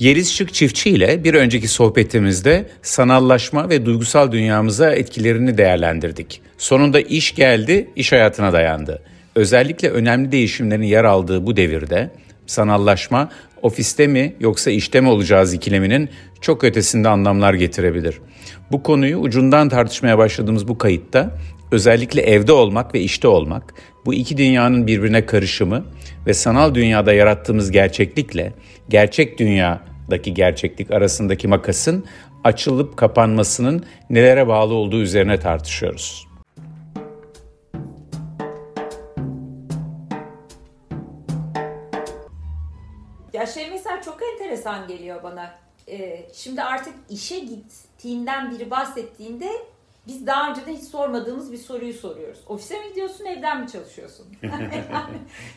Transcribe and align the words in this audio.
Yeliz 0.00 0.32
Şık 0.32 0.54
Çiftçi 0.54 0.90
ile 0.90 1.24
bir 1.24 1.34
önceki 1.34 1.68
sohbetimizde 1.68 2.66
sanallaşma 2.82 3.70
ve 3.70 3.86
duygusal 3.86 4.32
dünyamıza 4.32 4.92
etkilerini 4.92 5.58
değerlendirdik. 5.58 6.40
Sonunda 6.58 7.00
iş 7.00 7.34
geldi, 7.34 7.90
iş 7.96 8.12
hayatına 8.12 8.52
dayandı. 8.52 9.02
Özellikle 9.34 9.90
önemli 9.90 10.32
değişimlerin 10.32 10.82
yer 10.82 11.04
aldığı 11.04 11.46
bu 11.46 11.56
devirde 11.56 12.10
sanallaşma 12.46 13.30
ofiste 13.62 14.06
mi 14.06 14.34
yoksa 14.40 14.70
işte 14.70 15.00
mi 15.00 15.08
olacağız 15.08 15.54
ikileminin 15.54 16.08
çok 16.40 16.64
ötesinde 16.64 17.08
anlamlar 17.08 17.54
getirebilir. 17.54 18.18
Bu 18.72 18.82
konuyu 18.82 19.18
ucundan 19.18 19.68
tartışmaya 19.68 20.18
başladığımız 20.18 20.68
bu 20.68 20.78
kayıtta 20.78 21.38
özellikle 21.72 22.22
evde 22.22 22.52
olmak 22.52 22.94
ve 22.94 23.00
işte 23.00 23.28
olmak, 23.28 23.74
bu 24.06 24.14
iki 24.14 24.36
dünyanın 24.36 24.86
birbirine 24.86 25.26
karışımı 25.26 25.84
ve 26.26 26.34
sanal 26.34 26.74
dünyada 26.74 27.12
yarattığımız 27.12 27.70
gerçeklikle 27.70 28.52
gerçek 28.88 29.38
dünyadaki 30.10 30.34
gerçeklik 30.34 30.90
arasındaki 30.90 31.48
makasın 31.48 32.04
açılıp 32.44 32.96
kapanmasının 32.96 33.84
nelere 34.10 34.48
bağlı 34.48 34.74
olduğu 34.74 35.00
üzerine 35.02 35.40
tartışıyoruz. 35.40 36.26
Ya 43.32 43.46
şey 43.46 43.70
mesela 43.70 44.02
çok 44.02 44.18
enteresan 44.32 44.88
geliyor 44.88 45.22
bana. 45.22 45.54
Ee, 45.88 46.26
şimdi 46.32 46.62
artık 46.62 46.94
işe 47.10 47.38
gittiğinden 47.38 48.50
biri 48.50 48.70
bahsettiğinde 48.70 49.48
biz 50.06 50.26
daha 50.26 50.50
önceden 50.50 50.72
hiç 50.72 50.84
sormadığımız 50.84 51.52
bir 51.52 51.58
soruyu 51.58 51.92
soruyoruz. 51.92 52.40
Ofise 52.46 52.78
mi 52.78 52.88
gidiyorsun, 52.88 53.24
evden 53.24 53.60
mi 53.60 53.70
çalışıyorsun? 53.70 54.26
yani, 54.42 54.68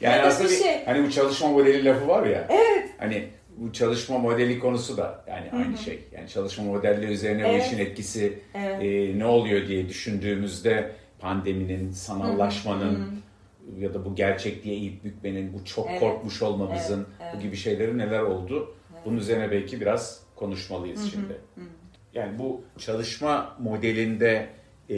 yani 0.02 0.22
aslında 0.22 0.50
bir, 0.50 0.56
şey. 0.56 0.86
hani 0.86 1.04
bu 1.08 1.12
çalışma 1.12 1.48
modeli 1.48 1.86
lafı 1.86 2.08
var 2.08 2.26
ya. 2.26 2.48
Evet. 2.50 2.90
Hani 3.00 3.30
bu 3.58 3.74
çalışma 3.74 4.18
modeli 4.18 4.60
konusu 4.60 4.98
da 4.98 5.24
yani 5.28 5.52
Hı-hı. 5.52 5.62
aynı 5.62 5.78
şey. 5.78 6.00
Yani 6.12 6.30
çalışma 6.30 6.64
modelleri 6.64 7.12
üzerine 7.12 7.48
evet. 7.48 7.62
bu 7.62 7.66
işin 7.66 7.86
etkisi 7.86 8.40
evet. 8.54 8.84
e, 8.84 9.20
ne 9.20 9.26
oluyor 9.26 9.68
diye 9.68 9.90
düşündüğümüzde 9.90 10.92
pandeminin, 11.20 11.92
sanallaşmanın 11.92 12.96
Hı-hı. 12.96 13.80
ya 13.80 13.94
da 13.94 14.06
bu 14.06 14.16
gerçekliğe 14.16 14.76
eğip 14.76 15.04
bükmenin, 15.04 15.54
bu 15.54 15.66
çok 15.66 15.90
evet. 15.90 16.00
korkmuş 16.00 16.42
olmamızın 16.42 17.00
evet. 17.00 17.22
Evet. 17.22 17.36
bu 17.36 17.40
gibi 17.40 17.56
şeyleri 17.56 17.98
neler 17.98 18.20
oldu? 18.20 18.76
Evet. 18.94 19.02
Bunun 19.06 19.18
üzerine 19.18 19.52
belki 19.52 19.82
biraz 19.82 20.24
konuşmalıyız 20.36 21.02
Hı-hı. 21.02 21.10
şimdi. 21.10 21.34
Hı-hı. 21.56 21.66
Yani 22.14 22.40
bu 22.40 22.62
çalışma 22.78 23.58
modelinde 23.60 24.50
e, 24.90 24.96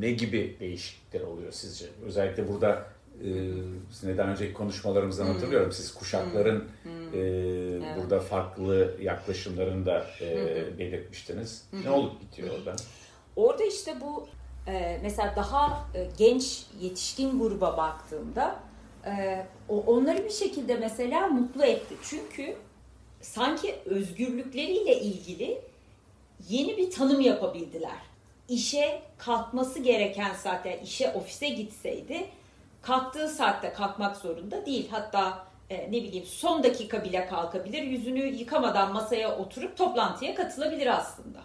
ne 0.00 0.10
gibi 0.10 0.56
değişiklikler 0.60 1.20
oluyor 1.20 1.52
sizce? 1.52 1.86
Özellikle 2.04 2.48
burada 2.48 2.86
e, 3.24 4.08
neden 4.08 4.28
önceki 4.28 4.52
konuşmalarımızdan 4.52 5.24
hmm. 5.24 5.32
hatırlıyorum. 5.32 5.72
Siz 5.72 5.94
kuşakların 5.94 6.64
hmm. 6.82 7.14
e, 7.14 7.18
evet. 7.18 7.82
burada 7.96 8.20
farklı 8.20 8.96
yaklaşımlarını 9.00 9.86
da 9.86 10.06
e, 10.20 10.34
hmm. 10.34 10.78
belirtmiştiniz. 10.78 11.64
Hmm. 11.70 11.84
Ne 11.84 11.90
olup 11.90 12.20
bitiyor 12.20 12.58
orada? 12.58 12.76
Orada 13.36 13.64
işte 13.64 13.94
bu 14.00 14.28
e, 14.66 14.98
mesela 15.02 15.36
daha 15.36 15.88
e, 15.94 16.08
genç 16.18 16.66
yetişkin 16.80 17.38
gruba 17.38 17.76
baktığımda 17.76 18.60
e, 19.06 19.46
onları 19.68 20.24
bir 20.24 20.30
şekilde 20.30 20.76
mesela 20.76 21.26
mutlu 21.26 21.64
etti. 21.64 21.94
Çünkü 22.02 22.56
sanki 23.20 23.74
özgürlükleriyle 23.84 25.00
ilgili 25.00 25.60
yeni 26.48 26.76
bir 26.76 26.90
tanım 26.90 27.20
yapabildiler. 27.20 27.98
İşe 28.48 29.02
kalkması 29.18 29.78
gereken 29.78 30.34
saatte, 30.34 30.80
işe 30.84 31.10
ofise 31.10 31.48
gitseydi 31.48 32.26
kalktığı 32.88 33.28
saatte 33.28 33.72
kalkmak 33.72 34.16
zorunda 34.16 34.66
değil. 34.66 34.88
Hatta 34.90 35.46
e, 35.70 35.92
ne 35.92 36.02
bileyim 36.02 36.24
son 36.24 36.62
dakika 36.62 37.04
bile 37.04 37.26
kalkabilir. 37.26 37.82
Yüzünü 37.82 38.26
yıkamadan 38.26 38.92
masaya 38.92 39.38
oturup 39.38 39.76
toplantıya 39.76 40.34
katılabilir 40.34 40.86
aslında. 40.86 41.38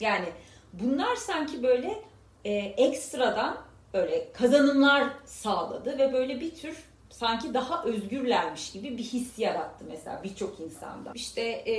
Yani 0.00 0.26
bunlar 0.72 1.16
sanki 1.16 1.62
böyle 1.62 2.02
e, 2.44 2.52
ekstradan 2.54 3.56
böyle 3.94 4.32
kazanımlar 4.32 5.04
sağladı 5.24 5.98
ve 5.98 6.12
böyle 6.12 6.40
bir 6.40 6.54
tür 6.54 6.76
sanki 7.10 7.54
daha 7.54 7.84
özgürlermiş 7.84 8.72
gibi 8.72 8.98
bir 8.98 9.04
his 9.04 9.38
yarattı 9.38 9.84
mesela 9.88 10.20
birçok 10.24 10.60
insanda. 10.60 11.12
İşte 11.14 11.42
e, 11.42 11.74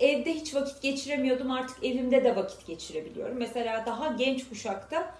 evde 0.00 0.34
hiç 0.34 0.54
vakit 0.54 0.82
geçiremiyordum 0.82 1.50
artık 1.50 1.84
evimde 1.84 2.24
de 2.24 2.36
vakit 2.36 2.66
geçirebiliyorum. 2.66 3.36
Mesela 3.36 3.86
daha 3.86 4.12
genç 4.12 4.48
kuşakta 4.48 5.14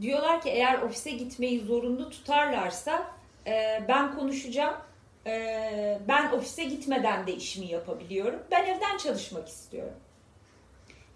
diyorlar 0.00 0.42
ki 0.42 0.48
eğer 0.50 0.82
ofise 0.82 1.10
gitmeyi 1.10 1.60
zorunlu 1.60 2.10
tutarlarsa 2.10 3.06
e, 3.46 3.84
ben 3.88 4.14
konuşacağım. 4.14 4.74
E, 5.26 5.98
ben 6.08 6.32
ofise 6.32 6.64
gitmeden 6.64 7.26
de 7.26 7.34
işimi 7.34 7.66
yapabiliyorum. 7.66 8.40
Ben 8.50 8.64
evden 8.64 8.98
çalışmak 8.98 9.48
istiyorum. 9.48 9.94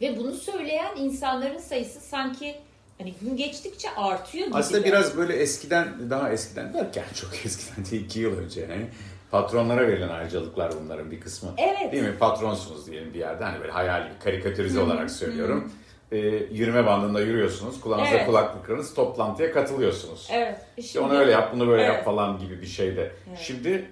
Ve 0.01 0.17
bunu 0.17 0.33
söyleyen 0.33 0.97
insanların 0.97 1.59
sayısı 1.59 2.01
sanki 2.01 2.57
hani 2.99 3.15
gün 3.21 3.37
geçtikçe 3.37 3.91
artıyor 3.91 4.47
gibi. 4.47 4.57
Aslında 4.57 4.85
biraz 4.85 5.17
böyle 5.17 5.33
eskiden 5.33 6.11
daha 6.11 6.33
eskiden 6.33 6.75
derken 6.75 7.05
çok 7.15 7.47
eskiden 7.47 7.91
değil 7.91 8.05
iki 8.05 8.21
yıl 8.21 8.39
önce 8.39 8.61
yani 8.61 8.87
patronlara 9.31 9.89
verilen 9.89 10.09
ayrıcalıklar 10.09 10.73
bunların 10.85 11.11
bir 11.11 11.21
kısmı. 11.21 11.51
Evet. 11.57 11.93
Değil 11.93 12.03
mi? 12.03 12.19
Patronsunuz 12.19 12.87
diyelim 12.87 13.15
bir 13.15 13.19
yerde 13.19 13.45
hani 13.45 13.61
böyle 13.61 13.73
hayal 13.73 14.09
karikatürize 14.25 14.81
olarak 14.81 15.11
söylüyorum. 15.11 15.73
E, 16.13 16.19
yürüme 16.53 16.87
bandında 16.87 17.21
yürüyorsunuz. 17.21 17.81
Kulağınıza 17.81 18.17
evet. 18.17 18.27
kulaklıklarınız 18.27 18.95
toplantıya 18.95 19.53
katılıyorsunuz. 19.53 20.29
Evet. 20.33 20.61
İşte 20.77 21.01
onu 21.01 21.19
öyle 21.19 21.31
yap, 21.31 21.53
bunu 21.55 21.69
böyle 21.69 21.83
evet. 21.83 21.95
yap 21.95 22.05
falan 22.05 22.39
gibi 22.39 22.61
bir 22.61 22.67
şeyde. 22.67 23.13
Evet. 23.29 23.39
Şimdi 23.39 23.91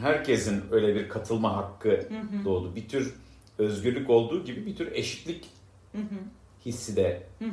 herkesin 0.00 0.64
öyle 0.70 0.94
bir 0.94 1.08
katılma 1.08 1.56
hakkı 1.56 1.88
Hı-hı. 1.88 2.44
doğdu. 2.44 2.76
Bir 2.76 2.88
tür 2.88 3.14
özgürlük 3.58 4.10
olduğu 4.10 4.44
gibi 4.44 4.66
bir 4.66 4.76
tür 4.76 4.92
eşitlik 4.92 5.46
Hı-hı. 5.92 6.18
hissi 6.64 6.96
de 6.96 7.22
Hı-hı 7.38 7.50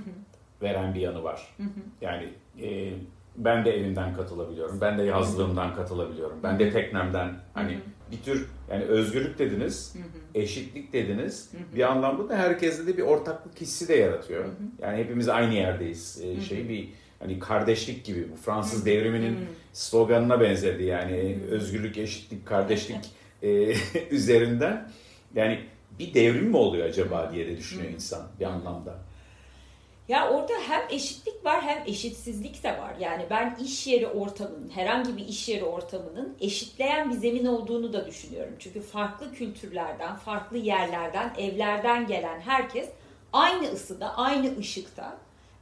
veren 0.62 0.94
bir 0.94 1.00
yanı 1.00 1.24
var. 1.24 1.47
Hı 1.58 1.64
hı. 1.64 1.68
Yani 2.02 2.29
e, 2.62 2.94
ben 3.38 3.66
de 3.66 3.72
evimden 3.78 4.16
katılabiliyorum. 4.16 4.81
Ben 4.81 4.98
de 4.98 5.03
yazlığımdan 5.03 5.75
katılabiliyorum. 5.75 6.40
Ben 6.44 6.59
de 6.59 6.72
teknemden 6.72 7.36
hani 7.53 7.80
bir 8.12 8.18
tür 8.18 8.46
yani 8.72 8.84
özgürlük 8.84 9.40
dediniz, 9.40 9.96
eşitlik 10.36 10.94
dediniz. 10.94 11.52
Bir 11.76 11.92
anlamda 11.92 12.30
da 12.30 12.38
herkeste 12.38 12.88
de 12.88 12.97
bir 12.97 13.03
ortaklık 13.03 13.62
hissi 13.62 13.88
de 13.88 13.96
yaratıyor. 13.96 14.46
Yani 14.81 14.97
hepimiz 14.97 15.30
aynı 15.30 15.53
yerdeyiz. 15.53 16.22
E, 16.24 16.42
şey 16.42 16.70
bir 16.70 16.90
hani 17.20 17.40
kardeşlik 17.40 18.06
gibi 18.06 18.31
bu 18.31 18.36
Fransız 18.36 18.86
devriminin 18.86 19.38
sloganına 19.74 20.42
benzedi. 20.42 20.84
Yani 20.84 21.38
özgürlük, 21.52 21.97
eşitlik, 21.97 22.46
kardeşlik 22.46 23.12
e, 23.44 23.74
üzerinden. 24.12 24.92
Yani 25.36 25.59
bir 26.00 26.14
devrim 26.14 26.50
mi 26.50 26.58
oluyor 26.58 26.86
acaba 26.86 27.31
diye 27.34 27.47
de 27.47 27.58
düşünüyor 27.58 27.92
insan 27.92 28.28
bir 28.40 28.46
anlamda. 28.46 29.00
Ya 30.07 30.29
orada 30.29 30.53
hem 30.68 30.81
eşitlik 30.90 31.45
var 31.45 31.62
hem 31.62 31.84
eşitsizlik 31.85 32.63
de 32.63 32.69
var. 32.69 32.94
Yani 33.00 33.25
ben 33.29 33.57
iş 33.63 33.88
yeri 33.88 34.07
ortamının, 34.07 34.69
herhangi 34.69 35.18
bir 35.18 35.28
iş 35.28 35.50
yeri 35.50 35.63
ortamının 35.63 36.38
eşitleyen 36.41 37.09
bir 37.09 37.16
zemin 37.16 37.45
olduğunu 37.45 37.94
da 37.94 38.06
düşünüyorum. 38.06 38.53
Çünkü 38.59 38.81
farklı 38.81 39.34
kültürlerden, 39.34 40.16
farklı 40.16 40.57
yerlerden, 40.57 41.34
evlerden 41.38 42.07
gelen 42.07 42.40
herkes 42.40 42.90
aynı 43.34 43.67
ısıda, 43.67 44.17
aynı 44.17 44.57
ışıkta 44.57 45.17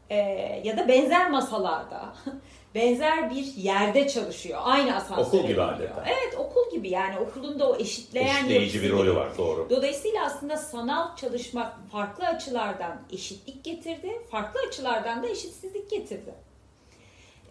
e, 0.10 0.16
ya 0.64 0.78
da 0.78 0.88
benzer 0.88 1.32
masalarda 1.32 2.16
benzer 2.76 3.30
bir 3.30 3.54
yerde 3.56 4.08
çalışıyor. 4.08 4.60
Aynı 4.64 4.96
asansörde 4.96 5.38
Okul 5.38 5.48
gibi 5.48 5.62
adeta. 5.62 6.04
Evet 6.08 6.38
okul 6.38 6.72
gibi 6.72 6.90
yani 6.90 7.20
okulun 7.20 7.60
da 7.60 7.70
o 7.70 7.76
eşitleyen 7.76 8.36
Eşitleyici 8.36 8.82
bir 8.82 8.92
rolü 8.92 9.16
var 9.16 9.38
doğru. 9.38 9.68
Dolayısıyla 9.70 10.26
aslında 10.26 10.58
sanal 10.58 11.16
çalışmak 11.16 11.74
farklı 11.92 12.28
açılardan 12.28 13.02
eşitlik 13.12 13.64
getirdi. 13.64 14.22
Farklı 14.32 14.60
açılardan 14.68 15.24
da 15.24 15.28
eşitsizlik 15.28 15.90
getirdi. 15.90 16.34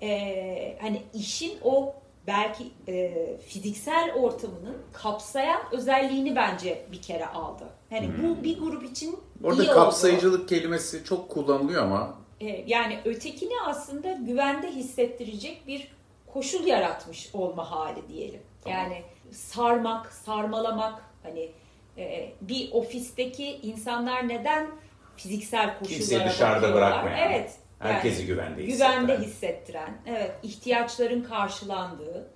Ee, 0.03 0.79
hani 0.81 1.03
işin 1.15 1.53
o 1.63 1.95
belki 2.27 2.65
e, 2.89 3.27
fiziksel 3.47 4.13
ortamının 4.15 4.77
kapsayan 4.93 5.61
özelliğini 5.73 6.37
bence 6.37 6.87
bir 6.93 7.03
kere 7.03 7.27
aldı. 7.27 7.65
Hani 7.91 8.07
hmm. 8.07 8.23
bu 8.23 8.45
bir 8.45 8.59
grup 8.59 8.85
için 8.85 9.17
Orada 9.45 9.63
iyi 9.63 9.69
kapsayıcılık 9.69 10.41
oldu. 10.41 10.47
kelimesi 10.47 11.05
çok 11.05 11.29
kullanılıyor 11.29 11.83
ama 11.83 12.24
yani 12.67 12.99
ötekini 13.05 13.55
aslında 13.67 14.13
güvende 14.13 14.73
hissettirecek 14.73 15.67
bir 15.67 15.89
koşul 16.27 16.67
yaratmış 16.67 17.31
olma 17.35 17.71
hali 17.71 18.09
diyelim. 18.09 18.41
Tamam. 18.65 18.79
Yani 18.79 19.03
sarmak, 19.31 20.13
sarmalamak 20.13 21.03
hani 21.23 21.51
e, 21.99 22.33
bir 22.41 22.73
ofisteki 22.73 23.47
insanlar 23.47 24.29
neden 24.29 24.67
fiziksel 25.17 25.79
koşullara 25.79 25.99
Kimseyi 25.99 26.25
dışarıda 26.25 26.75
bırakmayan. 26.75 27.31
Evet. 27.31 27.59
Herkesi 27.79 28.21
yani, 28.21 28.27
güvende 28.27 28.63
hissettiren. 28.63 29.07
Güvende 29.07 29.27
hissettiren. 29.27 29.99
Evet. 30.07 30.33
ihtiyaçların 30.43 31.23
karşılandığı 31.23 32.31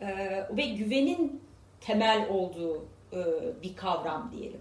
e, 0.00 0.06
ve 0.50 0.66
güvenin 0.66 1.42
temel 1.80 2.28
olduğu 2.28 2.84
e, 3.12 3.18
bir 3.62 3.76
kavram 3.76 4.32
diyelim. 4.36 4.60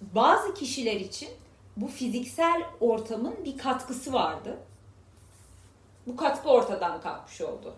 Bazı 0.00 0.54
kişiler 0.54 1.00
için 1.00 1.28
bu 1.76 1.88
fiziksel 1.88 2.62
ortamın 2.80 3.44
bir 3.44 3.58
katkısı 3.58 4.12
vardı. 4.12 4.58
Bu 6.06 6.16
katkı 6.16 6.50
ortadan 6.50 7.00
kalkmış 7.00 7.40
oldu. 7.40 7.74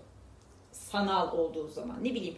Sanal 0.72 1.32
olduğu 1.38 1.68
zaman. 1.68 2.04
Ne 2.04 2.14
bileyim 2.14 2.36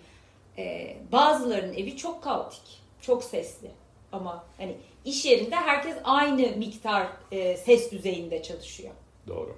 e, 0.59 0.97
bazılarının 1.13 1.75
evi 1.75 1.97
çok 1.97 2.23
kaotik. 2.23 2.83
çok 3.01 3.25
sesli. 3.25 3.71
Ama 4.13 4.45
hani 4.57 4.77
iş 5.05 5.25
yerinde 5.25 5.57
herkes 5.57 5.97
aynı 6.05 6.57
miktar 6.57 7.09
e, 7.33 7.57
ses 7.57 7.93
düzeyinde 7.93 8.43
çalışıyor. 8.43 8.95
Doğru. 9.27 9.57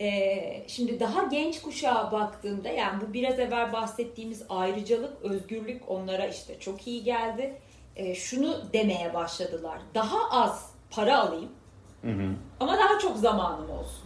Ee, 0.00 0.64
şimdi 0.66 1.00
daha 1.00 1.22
genç 1.22 1.62
kuşağa 1.62 2.12
baktığımda 2.12 2.68
yani 2.68 3.00
bu 3.00 3.12
biraz 3.12 3.38
evvel 3.38 3.72
bahsettiğimiz 3.72 4.42
ayrıcalık, 4.48 5.22
özgürlük 5.22 5.82
onlara 5.88 6.26
işte 6.26 6.60
çok 6.60 6.86
iyi 6.86 7.04
geldi. 7.04 7.56
Ee, 7.96 8.14
şunu 8.14 8.72
demeye 8.72 9.14
başladılar. 9.14 9.78
Daha 9.94 10.30
az 10.30 10.72
para 10.90 11.18
alayım 11.18 11.48
Hı 12.02 12.10
hı. 12.10 12.30
ama 12.60 12.76
daha 12.78 12.98
çok 12.98 13.16
zamanım 13.16 13.70
olsun. 13.70 14.04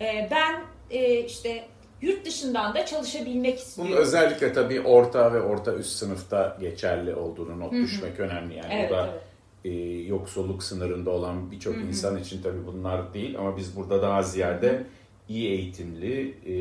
Ee, 0.00 0.28
ben 0.30 0.60
e, 0.90 1.20
işte 1.24 1.64
yurt 2.02 2.26
dışından 2.26 2.74
da 2.74 2.86
çalışabilmek 2.86 3.52
Bunun 3.54 3.62
istiyorum. 3.62 3.94
özellikle 3.96 4.52
tabii 4.52 4.80
orta 4.80 5.32
ve 5.32 5.40
orta 5.42 5.74
üst 5.74 5.90
sınıfta 5.92 6.56
geçerli 6.60 7.14
olduğunu 7.14 7.60
not 7.60 7.72
düşmek 7.72 8.20
önemli. 8.20 8.54
Yani 8.56 8.74
Evet, 8.74 8.92
o 8.92 8.94
da 8.94 9.06
evet. 9.12 9.22
e, 9.64 9.70
yoksulluk 10.08 10.62
sınırında 10.62 11.10
olan 11.10 11.50
birçok 11.50 11.76
insan 11.76 12.16
için 12.18 12.42
tabii 12.42 12.66
bunlar 12.66 13.14
değil 13.14 13.38
ama 13.38 13.56
biz 13.56 13.76
burada 13.76 14.02
daha 14.02 14.22
ziyade 14.22 14.86
iyi 15.28 15.48
eğitimli, 15.50 16.28
e, 16.46 16.54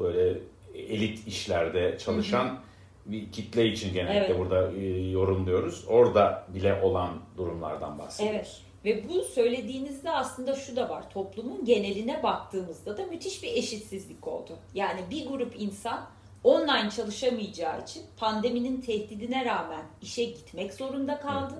böyle 0.00 0.38
elit 0.74 1.26
işlerde 1.26 1.98
çalışan 1.98 2.58
bir 3.08 3.32
kitle 3.32 3.66
için 3.66 3.92
genellikle 3.94 4.26
Evet. 4.26 4.38
burada 4.38 4.72
e, 4.72 5.10
yorumluyoruz. 5.10 5.84
Orada 5.88 6.44
bile 6.54 6.80
olan 6.82 7.10
durumlardan 7.36 7.98
bahsediyoruz. 7.98 8.62
Evet. 8.84 9.04
Ve 9.04 9.08
bu 9.08 9.22
söylediğinizde 9.22 10.10
aslında 10.10 10.54
şu 10.54 10.76
da 10.76 10.88
var. 10.88 11.10
Toplumun 11.10 11.64
geneline 11.64 12.22
baktığımızda 12.22 12.96
da 12.98 13.06
müthiş 13.06 13.42
bir 13.42 13.48
eşitsizlik 13.56 14.28
oldu. 14.28 14.56
Yani 14.74 15.00
bir 15.10 15.26
grup 15.28 15.54
insan 15.60 16.06
online 16.44 16.90
çalışamayacağı 16.96 17.82
için 17.82 18.02
pandeminin 18.16 18.80
tehdidine 18.80 19.44
rağmen 19.44 19.82
işe 20.02 20.24
gitmek 20.24 20.74
zorunda 20.74 21.20
kaldı. 21.20 21.54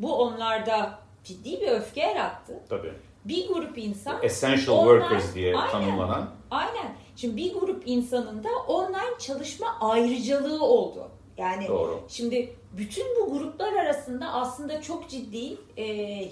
Bu 0.00 0.14
onlarda 0.22 0.98
ciddi 1.24 1.60
bir 1.60 1.68
öfke 1.68 2.00
yarattı. 2.00 2.60
Tabii. 2.68 2.92
Bir 3.24 3.48
grup 3.48 3.78
insan 3.78 4.22
Essential 4.22 4.76
Onlar- 4.78 4.98
workers 5.00 5.34
diye 5.34 5.56
Aynen. 5.56 5.70
tanımlanan 5.72 6.30
aynen. 6.50 6.96
Şimdi 7.20 7.36
bir 7.36 7.54
grup 7.54 7.82
insanın 7.86 8.44
da 8.44 8.48
online 8.68 9.18
çalışma 9.18 9.66
ayrıcalığı 9.80 10.64
oldu. 10.64 11.08
Yani 11.36 11.68
Doğru. 11.68 12.00
Şimdi 12.08 12.54
bütün 12.76 13.04
bu 13.20 13.38
gruplar 13.38 13.72
arasında 13.72 14.32
aslında 14.32 14.82
çok 14.82 15.08
ciddi 15.10 15.56
e, 15.76 15.84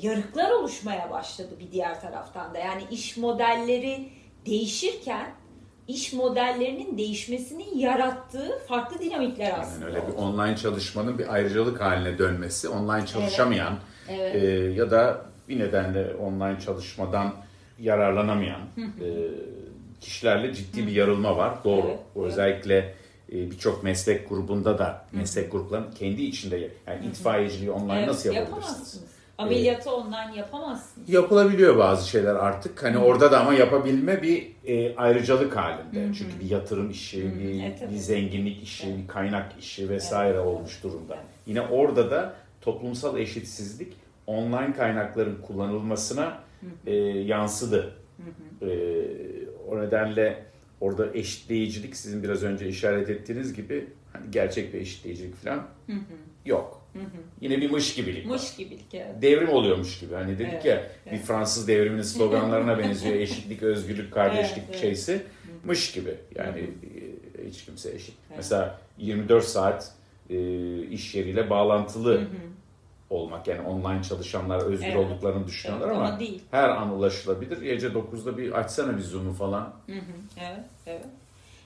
yarıklar 0.03 0.51
oluşmaya 0.51 1.11
başladı 1.11 1.49
bir 1.61 1.73
diğer 1.73 2.01
taraftan 2.01 2.55
da. 2.55 2.59
Yani 2.59 2.83
iş 2.91 3.17
modelleri 3.17 4.09
değişirken 4.47 5.31
iş 5.89 6.13
modellerinin 6.13 6.99
değişmesinin 6.99 7.79
yarattığı 7.79 8.59
farklı 8.69 8.99
dinamikler 8.99 9.45
Yani 9.51 9.61
aslında. 9.63 9.87
öyle 9.87 10.03
bir 10.09 10.13
online 10.13 10.57
çalışmanın 10.57 11.19
bir 11.19 11.35
ayrıcalık 11.35 11.81
haline 11.81 12.19
dönmesi, 12.19 12.69
online 12.69 13.07
çalışamayan 13.07 13.75
Evet. 14.09 14.35
e, 14.35 14.47
ya 14.73 14.91
da 14.91 15.23
bir 15.49 15.59
nedenle 15.59 16.15
online 16.15 16.61
çalışmadan 16.61 17.35
yararlanamayan 17.79 18.61
e, 18.77 19.07
kişilerle 20.07 20.55
ciddi 20.55 20.87
bir 20.87 20.93
yarılma 20.93 21.37
var. 21.37 21.55
Doğru. 21.65 21.87
Evet, 21.87 21.99
evet. 22.17 22.27
özellikle 22.27 22.95
e, 23.33 23.51
birçok 23.51 23.85
meslek 23.85 24.29
grubunda 24.29 24.79
da 24.79 25.07
meslek 25.13 25.53
gruplarının 25.53 25.93
kendi 25.93 26.23
içinde 26.23 26.71
yani 26.87 27.07
itfaiyeciliği 27.07 27.71
online 27.71 27.99
Evet, 27.99 28.09
nasıl 28.09 28.29
yapabilirsiniz? 28.29 28.67
yapamazsınız. 28.67 29.05
Ameliyatı 29.39 29.91
online 29.91 30.37
yapamazsınız. 30.37 31.09
Yapılabiliyor 31.11 31.79
bazı 31.79 32.09
şeyler 32.09 32.35
artık. 32.35 32.83
Hani 32.83 32.99
orada 32.99 33.33
da 33.33 33.41
ama 33.41 33.55
yapabilme 33.55 34.23
bir 34.23 34.47
e, 34.67 34.97
ayrıcalık 34.97 35.57
halinde. 35.57 36.15
Çünkü 36.19 36.41
bir 36.41 36.51
yatırım 36.51 36.91
işi, 36.91 37.39
bir, 37.39 37.63
Evet, 37.63 37.79
tabii. 37.81 37.91
bir 37.93 37.97
zenginlik 37.97 38.63
işi, 38.63 38.99
bir 39.03 39.09
kaynak 39.09 39.53
işi 39.61 39.89
vesaire 39.89 40.37
Evet, 40.37 40.47
olmuş 40.47 40.83
durumda. 40.83 41.15
Evet. 41.15 41.25
Yine 41.47 41.61
orada 41.61 42.11
da 42.11 42.35
toplumsal 42.61 43.19
eşitsizlik 43.19 43.93
online 44.27 44.73
kaynakların 44.77 45.39
kullanılmasına 45.47 46.39
e, 46.87 46.95
yansıdı. 46.95 47.93
E, 48.63 48.67
o 49.67 49.81
nedenle 49.81 50.45
orada 50.81 51.15
eşitleyicilik 51.15 51.97
sizin 51.97 52.23
biraz 52.23 52.43
önce 52.43 52.69
işaret 52.69 53.11
ettiğiniz 53.11 53.55
gibi 53.55 53.87
hani 54.13 54.31
gerçek 54.31 54.75
bir 54.75 54.81
eşitleyicilik 54.81 55.35
falan 55.35 55.67
yok. 56.45 56.87
Yine 57.41 57.61
bir 57.61 57.71
mış 57.71 57.95
gibilik 57.95 58.27
var 58.27 58.31
Mış 58.31 58.57
gibilik 58.57 58.95
evet. 58.95 59.23
devrim 59.23 59.49
oluyormuş 59.49 60.01
gibi. 60.01 60.15
Hani 60.15 60.39
dedik 60.39 60.53
Evet, 60.53 60.65
ya 60.65 60.91
bir 61.07 61.11
evet. 61.11 61.25
Fransız 61.25 61.69
devriminin 61.69 62.03
sloganlarına 62.03 62.79
benziyor. 62.83 63.15
Eşitlik, 63.15 63.63
özgürlük, 63.63 64.13
kardeşlik 64.13 64.59
Evet, 64.59 64.69
evet. 64.71 64.81
şeysi 64.81 65.23
mış 65.65 65.93
gibi. 65.93 66.15
Yani 66.35 66.59
e, 66.59 67.49
hiç 67.49 67.65
kimse 67.65 67.95
eşit. 67.95 68.15
Evet. 68.29 68.37
Mesela 68.37 68.81
24 68.99 69.45
saat 69.45 69.93
e, 70.31 70.83
iş 70.83 71.15
yeriyle 71.15 71.51
bağlantılı 71.51 72.27
olmak 73.11 73.47
yani 73.47 73.69
online 73.69 74.03
çalışanlar 74.03 74.63
özgür 74.63 74.87
Evet. 74.87 74.97
olduklarını 74.97 75.47
düşünüyorlar 75.47 75.87
Evet, 75.87 75.97
ama, 75.97 76.09
ama 76.09 76.21
değil. 76.21 76.43
her 76.51 76.69
an 76.69 76.91
ulaşılabilir. 76.91 77.63
Gece 77.63 77.87
9'da 77.87 78.39
bir 78.39 78.53
açsana 78.53 78.97
bir 78.97 79.03
Zoom'u 79.03 79.33
falan. 79.33 79.73
Hı 79.87 79.93
hı, 79.93 80.01
Evet, 80.41 80.65
evet. 80.87 81.05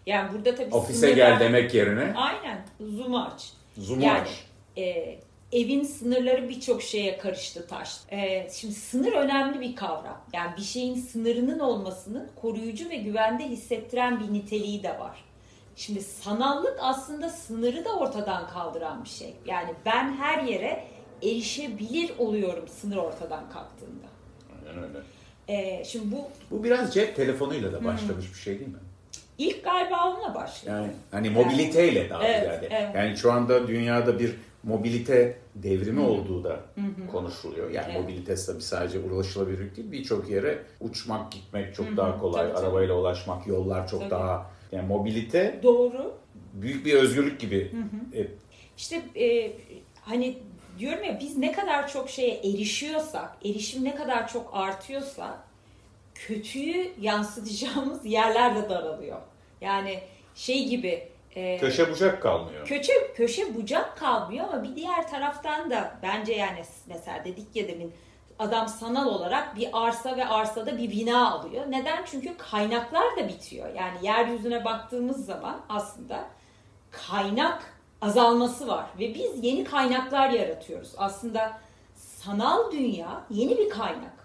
Yani 0.06 0.32
burada 0.32 0.54
tabii 0.54 0.74
Ofise 0.74 1.12
gel 1.12 1.40
demek 1.40 1.74
yerine 1.74 2.14
Aynen. 2.16 2.66
Zoom'u 2.80 3.24
aç. 3.24 3.50
Zoom'u 3.78 4.02
Yani, 4.04 4.20
aç. 4.20 4.44
e, 4.78 5.18
evin 5.52 5.82
sınırları 5.84 6.48
birçok 6.48 6.82
şeye 6.82 7.18
karıştı 7.18 7.66
taş. 7.66 7.96
E, 8.10 8.48
şimdi 8.52 8.74
sınır 8.74 9.12
önemli 9.12 9.60
bir 9.60 9.76
kavram. 9.76 10.20
Yani 10.32 10.50
bir 10.56 10.62
şeyin 10.62 10.94
sınırının 10.94 11.58
olmasının 11.58 12.28
koruyucu 12.42 12.90
ve 12.90 12.96
güvende 12.96 13.44
hissettiren 13.48 14.20
bir 14.20 14.32
niteliği 14.32 14.82
de 14.82 14.98
var. 14.98 15.24
Şimdi 15.76 16.02
sanallık 16.02 16.78
aslında 16.80 17.28
sınırı 17.28 17.84
da 17.84 17.92
ortadan 17.96 18.48
kaldıran 18.48 19.04
bir 19.04 19.08
şey. 19.08 19.34
Yani 19.46 19.70
ben 19.86 20.12
her 20.16 20.42
yere 20.42 20.84
erişebilir 21.22 22.10
oluyorum 22.18 22.68
sınır 22.68 22.96
ortadan 22.96 23.50
kalktığında. 23.50 24.06
Aynen 24.68 24.82
öyle. 24.84 24.98
E, 25.48 25.84
şimdi 25.84 26.16
bu 26.16 26.24
Bu 26.50 26.64
biraz 26.64 26.94
cep 26.94 27.16
telefonuyla 27.16 27.72
da 27.72 27.84
başlamış 27.84 28.32
bir 28.34 28.38
şey 28.38 28.58
değil 28.58 28.70
mi? 28.70 28.76
ilk 29.38 29.64
galiba 29.64 30.10
onunla 30.10 30.34
başlıyor. 30.34 30.76
Yani 30.80 30.92
hani 31.10 31.30
mobiliteyle 31.30 32.10
daha 32.10 32.24
Evet, 32.28 32.40
ziyade. 32.40 32.68
evet. 32.70 32.94
Yani 32.94 33.16
şu 33.16 33.32
anda 33.32 33.68
dünyada 33.68 34.18
bir 34.18 34.36
mobilite 34.62 35.38
devrimi 35.54 36.00
olduğu 36.00 36.44
da 36.44 36.60
konuşuluyor. 37.12 37.70
Yani 37.70 37.86
Evet. 37.92 38.00
mobilite 38.02 38.34
tabii 38.34 38.62
sadece 38.62 38.98
ulaşılabilirlik 38.98 39.76
değil. 39.76 39.92
Birçok 39.92 40.30
yere 40.30 40.58
uçmak, 40.80 41.32
gitmek 41.32 41.74
çok 41.74 41.96
daha 41.96 42.18
kolay. 42.20 42.42
Tabii, 42.42 42.54
tabii. 42.54 42.66
Arabayla 42.66 42.94
ulaşmak, 42.94 43.46
yollar 43.46 43.88
çok 43.88 44.00
Tabii. 44.00 44.10
daha... 44.10 44.50
Yani 44.72 44.86
mobilite 44.88 45.60
Doğru. 45.62 46.12
büyük 46.52 46.86
bir 46.86 46.94
özgürlük 46.94 47.40
gibi. 47.40 47.72
E, 48.16 48.26
İşte 48.76 49.02
e, 49.20 49.52
hani 50.02 50.38
diyorum 50.80 51.04
ya 51.04 51.20
biz 51.20 51.38
ne 51.38 51.52
kadar 51.52 51.88
çok 51.88 52.10
şeye 52.10 52.34
erişiyorsak, 52.34 53.36
erişim 53.44 53.84
ne 53.84 53.94
kadar 53.94 54.28
çok 54.28 54.50
artıyorsa 54.52 55.38
kötüyü 56.14 56.92
yansıtacağımız 57.00 58.04
yerler 58.04 58.56
de 58.56 58.68
daralıyor. 58.70 59.20
Yani 59.60 60.00
şey 60.34 60.68
gibi 60.68 61.08
e, 61.36 61.58
köşe 61.58 61.90
bucak 61.90 62.22
kalmıyor. 62.22 62.66
köşe 62.66 63.12
köşe 63.14 63.54
bucak 63.54 63.96
kalmıyor 63.96 64.48
ama 64.48 64.62
bir 64.62 64.76
diğer 64.76 65.08
taraftan 65.08 65.70
da 65.70 65.98
bence 66.02 66.32
yani 66.32 66.62
mesela 66.86 67.24
dedik 67.24 67.56
ya 67.56 67.68
demin 67.68 67.94
adam 68.38 68.68
sanal 68.68 69.06
olarak 69.06 69.56
bir 69.56 69.68
arsa 69.72 70.16
ve 70.16 70.26
arsada 70.26 70.78
bir 70.78 70.90
bina 70.90 71.30
alıyor. 71.30 71.64
Neden? 71.68 72.04
Çünkü 72.04 72.36
kaynaklar 72.36 73.16
da 73.16 73.28
bitiyor. 73.28 73.74
Yani 73.74 74.06
yeryüzüne 74.06 74.64
baktığımız 74.64 75.26
zaman 75.26 75.60
aslında 75.68 76.24
kaynak 76.90 77.79
azalması 78.02 78.68
var 78.68 78.86
ve 78.98 79.14
biz 79.14 79.44
yeni 79.44 79.64
kaynaklar 79.64 80.30
yaratıyoruz. 80.30 80.92
Aslında 80.96 81.58
sanal 81.94 82.72
dünya 82.72 83.24
yeni 83.30 83.58
bir 83.58 83.70
kaynak. 83.70 84.20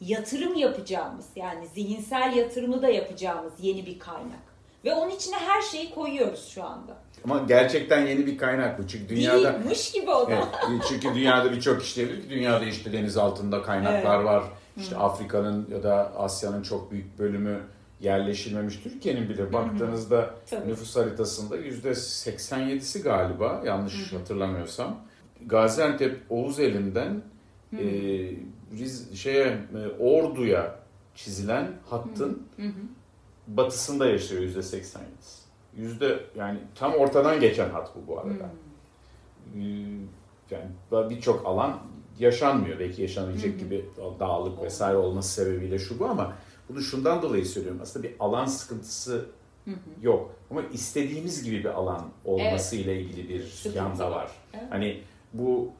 Yatırım 0.00 0.54
yapacağımız 0.54 1.26
yani 1.36 1.68
zihinsel 1.68 2.36
yatırımı 2.36 2.82
da 2.82 2.88
yapacağımız 2.88 3.52
yeni 3.60 3.86
bir 3.86 3.98
kaynak. 3.98 4.50
Ve 4.84 4.94
onun 4.94 5.10
içine 5.10 5.36
her 5.36 5.62
şeyi 5.62 5.94
koyuyoruz 5.94 6.48
şu 6.48 6.64
anda. 6.64 6.96
Ama 7.24 7.38
gerçekten 7.48 8.06
yeni 8.06 8.26
bir 8.26 8.38
kaynak 8.38 8.78
bu. 8.78 8.88
Çünkü 8.88 9.08
dünyada... 9.08 9.54
Değilmiş 9.54 9.92
gibi 9.92 10.10
o 10.10 10.30
da. 10.30 10.32
Evet, 10.70 10.82
çünkü 10.88 11.14
dünyada 11.14 11.52
birçok 11.52 11.82
iş 11.82 11.96
dünyada 12.30 12.64
işte 12.64 12.92
deniz 12.92 13.16
altında 13.16 13.62
kaynaklar 13.62 14.16
Evet. 14.16 14.26
var. 14.26 14.44
İşte 14.76 14.96
Afrika'nın 14.96 15.68
ya 15.72 15.82
da 15.82 16.12
Asya'nın 16.18 16.62
çok 16.62 16.90
büyük 16.90 17.18
bölümü 17.18 17.60
yerleşilmemiş. 18.00 18.76
Türkiye'nin 18.76 19.28
bile 19.28 19.52
baktığınızda 19.52 20.34
Tabii. 20.50 20.68
nüfus 20.68 20.96
haritasında 20.96 21.56
yüzde 21.56 21.90
87'si 21.90 23.02
galiba 23.02 23.62
yanlış 23.66 24.12
hatırlamıyorsam. 24.12 25.00
Gaziantep 25.46 26.20
Oğuz 26.30 26.60
elinden 26.60 27.22
e, 27.72 27.84
Riz, 28.78 29.18
şeye 29.18 29.46
e, 29.46 30.02
Ordu'ya 30.02 30.74
çizilen 31.14 31.72
hattın 31.90 32.42
batısında 33.48 34.06
yaşıyor 34.06 34.42
yüzde 34.42 34.58
87'si. 34.58 35.40
Yüzde 35.76 36.20
yani 36.36 36.58
tam 36.74 36.94
ortadan 36.94 37.40
geçen 37.40 37.70
hat 37.70 37.90
bu 37.96 38.12
bu 38.12 38.20
arada. 38.20 38.50
Ee, 39.56 39.60
yani 40.50 41.10
birçok 41.10 41.46
alan 41.46 41.78
yaşanmıyor. 42.18 42.78
Belki 42.78 43.02
yaşanabilecek 43.02 43.60
gibi 43.60 43.84
dağlık 44.20 44.62
vesaire 44.62 44.96
olması 44.96 45.32
sebebiyle 45.32 45.78
şu 45.78 45.98
bu 45.98 46.06
ama 46.06 46.32
bunu 46.70 46.80
şundan 46.80 47.22
dolayı 47.22 47.46
söylüyorum. 47.46 47.80
Aslında 47.82 48.08
bir 48.08 48.14
alan 48.20 48.46
sıkıntısı 48.46 49.26
yok. 50.02 50.34
Ama 50.50 50.62
istediğimiz 50.72 51.44
gibi 51.44 51.58
bir 51.58 51.64
alan 51.78 52.08
olması 52.24 52.76
Evet. 52.76 52.84
ile 52.86 53.00
ilgili 53.00 53.28
bir 53.28 53.42
Sıkıntı 53.42 53.78
yanda 53.78 54.10
var. 54.10 54.30
Evet. 54.54 54.64
Hani 54.70 55.00
bu 55.32 55.70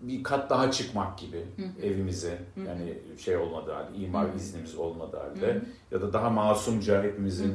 bir 0.00 0.22
kat 0.22 0.50
daha 0.50 0.70
çıkmak 0.70 1.18
gibi 1.18 1.44
evimize 1.82 2.38
yani 2.66 2.94
şey 3.18 3.36
olmadığı 3.36 3.72
halde, 3.72 3.96
imar 3.98 4.34
iznimiz 4.34 4.74
olmadığı 4.74 5.16
halde 5.16 5.62
ya 5.90 6.02
da 6.02 6.12
daha 6.12 6.30
masumca 6.30 7.02
hepimizin 7.02 7.54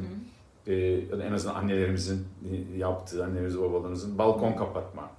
e, 0.66 0.74
ya 0.74 1.18
da 1.18 1.24
en 1.24 1.32
azından 1.32 1.54
annelerimizin 1.54 2.26
e, 2.52 2.78
yaptığı, 2.78 3.24
annemiz 3.24 3.60
babalarımızın 3.60 4.18
balkon 4.18 4.52
kapatma. 4.52 5.10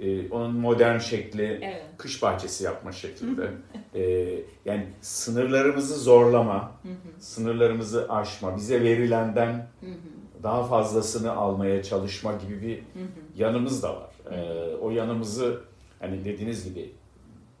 E, 0.00 0.28
onun 0.30 0.54
modern 0.56 0.98
şekli, 0.98 1.58
Evet. 1.62 1.82
kış 1.98 2.22
bahçesi 2.22 2.64
yapma 2.64 2.92
şeklinde. 2.92 3.50
E, 3.94 4.02
yani 4.64 4.86
sınırlarımızı 5.00 5.96
zorlama, 5.98 6.72
sınırlarımızı 7.18 8.06
aşma, 8.12 8.56
bize 8.56 8.82
verilenden 8.82 9.66
daha 10.42 10.64
fazlasını 10.64 11.32
almaya 11.32 11.82
çalışma 11.82 12.32
gibi 12.32 12.62
bir 12.62 12.82
yanımız 13.36 13.82
da 13.82 13.96
var. 13.96 14.10
E, 14.36 14.66
o 14.76 14.90
yanımızı 14.90 15.60
hani 16.00 16.24
dediğiniz 16.24 16.64
gibi 16.64 16.92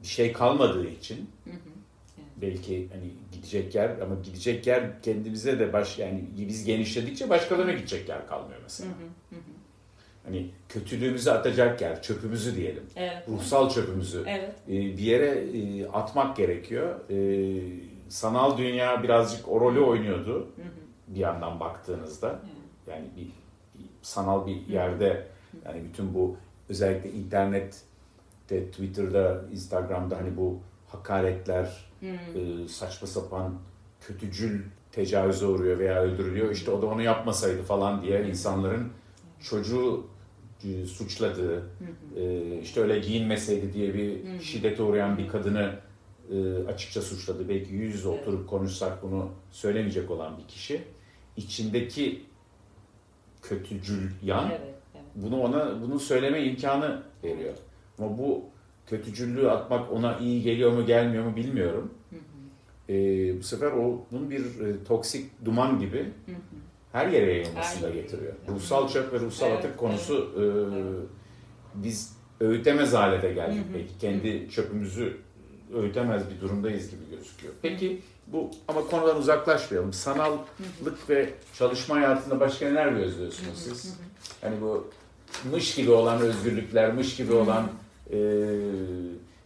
bir 0.02 0.06
şey 0.06 0.32
kalmadığı 0.32 0.86
için 0.86 1.30
belki 2.36 2.88
hani 2.92 3.10
gidecek 3.32 3.74
yer 3.74 3.98
ama 3.98 4.14
gidecek 4.24 4.66
yer 4.66 5.02
kendimize 5.02 5.58
de 5.58 5.72
baş 5.72 5.98
yani 5.98 6.24
biz 6.38 6.64
genişledikçe 6.64 7.30
başkalarına 7.30 7.72
gidecek 7.72 8.08
yer 8.08 8.26
kalmıyor 8.26 8.60
mesela. 8.62 8.90
Hani 10.24 10.50
kötülüğümüzü 10.68 11.30
atacak 11.30 11.80
yer, 11.80 12.02
çöpümüzü 12.02 12.56
diyelim. 12.56 12.82
Evet. 12.96 13.28
Ruhsal 13.28 13.70
çöpümüzü 13.70 14.24
Evet. 14.26 14.54
e, 14.68 14.72
bir 14.72 14.98
yere 15.02 15.26
e, 15.28 15.86
atmak 15.88 16.36
gerekiyor. 16.36 17.10
E, 17.10 17.92
Sanal 18.08 18.58
dünya 18.58 19.02
birazcık 19.02 19.48
o 19.48 19.60
rolü 19.60 19.80
oynuyordu 19.80 20.48
bir 21.08 21.20
yandan 21.20 21.60
baktığınızda. 21.60 22.40
Yani 22.86 23.04
bir, 23.16 23.24
bir 23.78 23.86
sanal 24.02 24.46
bir 24.46 24.66
yerde 24.66 25.26
yani 25.64 25.84
bütün 25.84 26.14
bu 26.14 26.36
özellikle 26.68 27.10
internette, 27.10 27.76
Twitter'da, 28.48 29.44
Instagram'da 29.52 30.16
hani 30.16 30.36
bu 30.36 30.58
hakaretler, 30.88 31.90
e, 32.02 32.68
saçma 32.68 33.08
sapan 33.08 33.54
kötücül 34.00 34.62
tecavüze 34.92 35.46
uğruyor 35.46 35.78
veya 35.78 36.02
öldürülüyor. 36.02 36.50
İşte 36.50 36.70
o 36.70 36.82
da 36.82 36.86
onu 36.86 37.02
yapmasaydı 37.02 37.62
falan 37.62 38.02
diye 38.02 38.28
insanların 38.28 38.88
çocuğu 39.40 40.06
e, 40.64 40.86
suçladığı, 40.86 41.62
e, 42.16 42.58
işte 42.62 42.80
öyle 42.80 42.98
giyinmeseydi 42.98 43.72
diye 43.72 43.94
bir 43.94 44.40
şiddete 44.40 44.82
uğrayan 44.82 45.18
bir 45.18 45.28
kadını 45.28 45.74
e, 46.32 46.64
açıkça 46.68 47.02
suçladı. 47.02 47.48
Belki 47.48 47.74
yüz 47.74 47.94
yüze 47.94 48.08
oturup 48.08 48.48
konuşsak 48.48 49.02
bunu 49.02 49.30
söylemeyecek 49.50 50.10
olan 50.10 50.38
bir 50.38 50.48
kişi. 50.48 50.82
içindeki 51.36 52.22
kötücül 53.42 54.10
yan 54.22 54.50
Evet. 54.50 54.60
evet. 54.94 55.04
bunu 55.14 55.40
ona 55.40 55.82
bunu 55.82 56.00
söyleme 56.00 56.44
imkanı 56.44 57.02
veriyor. 57.24 57.54
Ama 57.98 58.18
bu 58.18 58.44
kötücüllüğü 58.86 59.50
atmak 59.50 59.92
ona 59.92 60.18
iyi 60.18 60.42
geliyor 60.42 60.72
mu 60.72 60.86
gelmiyor 60.86 61.24
mu 61.24 61.36
bilmiyorum. 61.36 61.94
Ee, 62.88 63.38
bu 63.38 63.42
sefer 63.42 63.72
o 63.72 64.06
bunun 64.12 64.30
bir 64.30 64.60
e, 64.60 64.84
toksik 64.84 65.44
duman 65.44 65.80
gibi 65.80 66.08
her 66.92 67.06
yere 67.06 67.32
yayılmasını 67.32 67.82
da 67.82 67.90
getiriyor. 67.90 68.32
Ruhsal 68.48 68.88
çöp 68.88 69.12
ve 69.12 69.20
ruhsal 69.20 69.46
Evet, 69.50 69.58
atık 69.58 69.78
konusu 69.78 70.30
e, 70.36 70.42
Evet. 70.42 71.08
biz 71.74 72.16
öğütemez 72.40 72.92
hale 72.92 73.22
de 73.22 73.32
geldik. 73.32 73.64
Belki 73.74 73.98
kendi 73.98 74.50
çöpümüzü 74.50 75.16
öğütemez 75.74 76.22
bir 76.30 76.40
durumdayız 76.40 76.90
gibi 76.90 77.00
gözüküyor. 77.10 77.54
Peki 77.62 78.00
bu 78.26 78.50
ama 78.68 78.80
konudan 78.80 79.18
uzaklaşmayalım. 79.18 79.92
Sanallık 79.92 81.08
ve 81.08 81.30
çalışma 81.54 81.96
hayatında 81.96 82.40
başka 82.40 82.68
neler 82.68 82.88
gözlüyorsunuz 82.88 83.58
siz? 83.58 83.98
Hani 84.40 84.60
bu 84.60 84.90
mış 85.50 85.74
gibi 85.74 85.90
olan 85.90 86.20
özgürlükler, 86.20 86.92
mış 86.94 87.16
gibi 87.16 87.32
olan 87.32 87.68
e, 88.12 88.18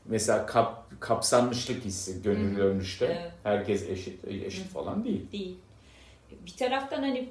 mesela 0.07 0.47
kap, 0.47 1.01
kapsanmışlık 1.01 1.85
hissi 1.85 2.23
gönül 2.23 2.55
görünüşte. 2.57 3.05
Evet. 3.07 3.33
Herkes 3.43 3.89
eşit, 3.89 4.25
eşit 4.29 4.69
falan 4.69 5.05
değil. 5.05 5.33
değil. 5.33 5.57
Bir 6.47 6.57
taraftan 6.57 7.03
hani 7.03 7.29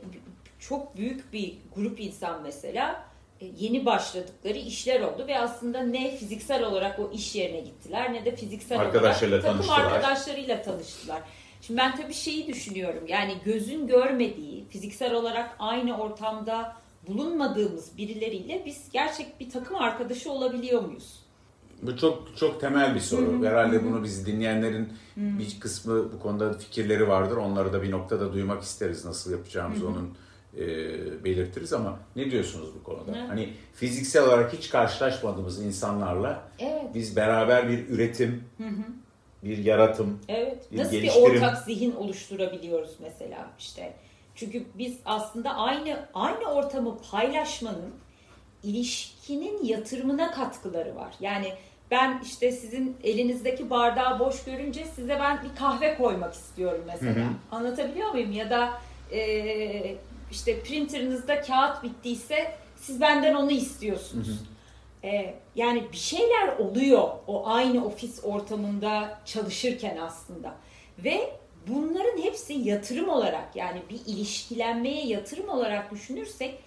çok 0.59 0.97
büyük 0.97 1.33
bir 1.33 1.57
grup 1.75 1.99
insan 1.99 2.41
mesela 2.43 3.05
e, 3.41 3.45
yeni 3.57 3.85
başladıkları 3.85 4.57
işler 4.57 5.01
oldu 5.01 5.27
ve 5.27 5.39
aslında 5.39 5.81
ne 5.81 6.17
fiziksel 6.17 6.63
olarak 6.63 6.99
o 6.99 7.11
iş 7.13 7.35
yerine 7.35 7.59
gittiler 7.59 8.13
ne 8.13 8.25
de 8.25 8.35
fiziksel 8.35 8.79
Arkadaşlarıyla 8.79 9.37
olarak 9.39 9.57
takım 9.57 9.67
tanıştılar. 9.67 9.91
arkadaşlarıyla 9.91 10.61
tanıştılar. 10.61 11.21
Şimdi 11.61 11.79
ben 11.79 11.95
tabii 11.95 12.13
şeyi 12.13 12.47
düşünüyorum 12.47 13.03
yani 13.07 13.33
gözün 13.45 13.87
görmediği 13.87 14.65
fiziksel 14.69 15.13
olarak 15.13 15.55
aynı 15.59 15.97
ortamda 15.97 16.75
bulunmadığımız 17.07 17.97
birileriyle 17.97 18.63
biz 18.65 18.91
gerçek 18.91 19.39
bir 19.39 19.49
takım 19.49 19.75
arkadaşı 19.75 20.31
olabiliyor 20.31 20.81
muyuz? 20.81 21.24
Bu 21.81 21.97
çok 21.97 22.37
çok 22.37 22.61
temel 22.61 22.95
bir 22.95 22.99
soru. 22.99 23.45
Herhalde 23.45 23.85
bunu 23.85 24.03
bizi 24.03 24.25
dinleyenlerin 24.25 24.93
bir 25.17 25.59
kısmı 25.59 26.13
bu 26.13 26.19
konuda 26.19 26.53
fikirleri 26.53 27.07
vardır. 27.07 27.37
Onları 27.37 27.73
da 27.73 27.83
bir 27.83 27.91
noktada 27.91 28.33
duymak 28.33 28.63
isteriz. 28.63 29.05
Nasıl 29.05 29.31
yapacağımızı 29.31 29.87
onun 29.87 30.17
e, 30.57 30.63
belirtiriz 31.23 31.73
ama 31.73 31.99
ne 32.15 32.31
diyorsunuz 32.31 32.69
bu 32.79 32.83
konuda? 32.83 33.17
Evet. 33.17 33.29
Hani 33.29 33.53
fiziksel 33.73 34.23
olarak 34.23 34.53
hiç 34.53 34.69
karşılaşmadığımız 34.69 35.61
insanlarla 35.61 36.43
Evet. 36.59 36.83
biz 36.93 37.15
beraber 37.15 37.69
bir 37.69 37.89
üretim, 37.89 38.43
bir 39.43 39.57
yaratım, 39.57 40.19
Evet. 40.27 40.71
Bir 40.71 40.77
Nasıl 40.77 40.91
bir 40.91 40.97
geliştirim. 41.01 41.31
ortak 41.31 41.57
zihin 41.57 41.91
oluşturabiliyoruz 41.91 42.91
mesela 43.01 43.49
işte. 43.59 43.93
Çünkü 44.35 44.63
biz 44.77 44.97
aslında 45.05 45.55
aynı 45.55 46.05
aynı 46.13 46.45
ortamı 46.45 46.97
paylaşmanın 47.11 47.91
ilişkinin 49.25 49.63
yatırımına 49.63 50.31
katkıları 50.31 50.95
var. 50.95 51.13
Yani 51.19 51.53
ben 51.91 52.21
işte 52.23 52.51
sizin 52.51 52.97
elinizdeki 53.03 53.69
bardağı 53.69 54.19
boş 54.19 54.43
görünce 54.43 54.85
size 54.95 55.19
ben 55.19 55.43
bir 55.43 55.55
kahve 55.55 55.97
koymak 55.97 56.33
istiyorum 56.33 56.83
mesela. 56.87 57.27
Anlatabiliyor 57.51 58.11
muyum? 58.11 58.31
Ya 58.31 58.49
da 58.49 58.73
e, 59.11 59.95
işte 60.31 60.63
printerınızda 60.63 61.41
kağıt 61.41 61.83
bittiyse 61.83 62.55
siz 62.75 63.01
benden 63.01 63.35
onu 63.35 63.51
istiyorsunuz. 63.51 64.43
Ee, 65.03 65.35
yani 65.55 65.83
bir 65.91 65.97
şeyler 65.97 66.57
oluyor 66.57 67.09
o 67.27 67.47
aynı 67.47 67.85
ofis 67.85 68.19
ortamında 68.23 69.19
çalışırken 69.25 69.97
aslında. 69.97 70.55
Ve 70.99 71.33
bunların 71.67 72.21
hepsi 72.21 72.53
yatırım 72.53 73.09
olarak 73.09 73.55
yani 73.55 73.81
bir 73.89 73.99
ilişkilenmeye 74.13 75.05
yatırım 75.05 75.49
olarak 75.49 75.91
düşünürsek 75.91 76.59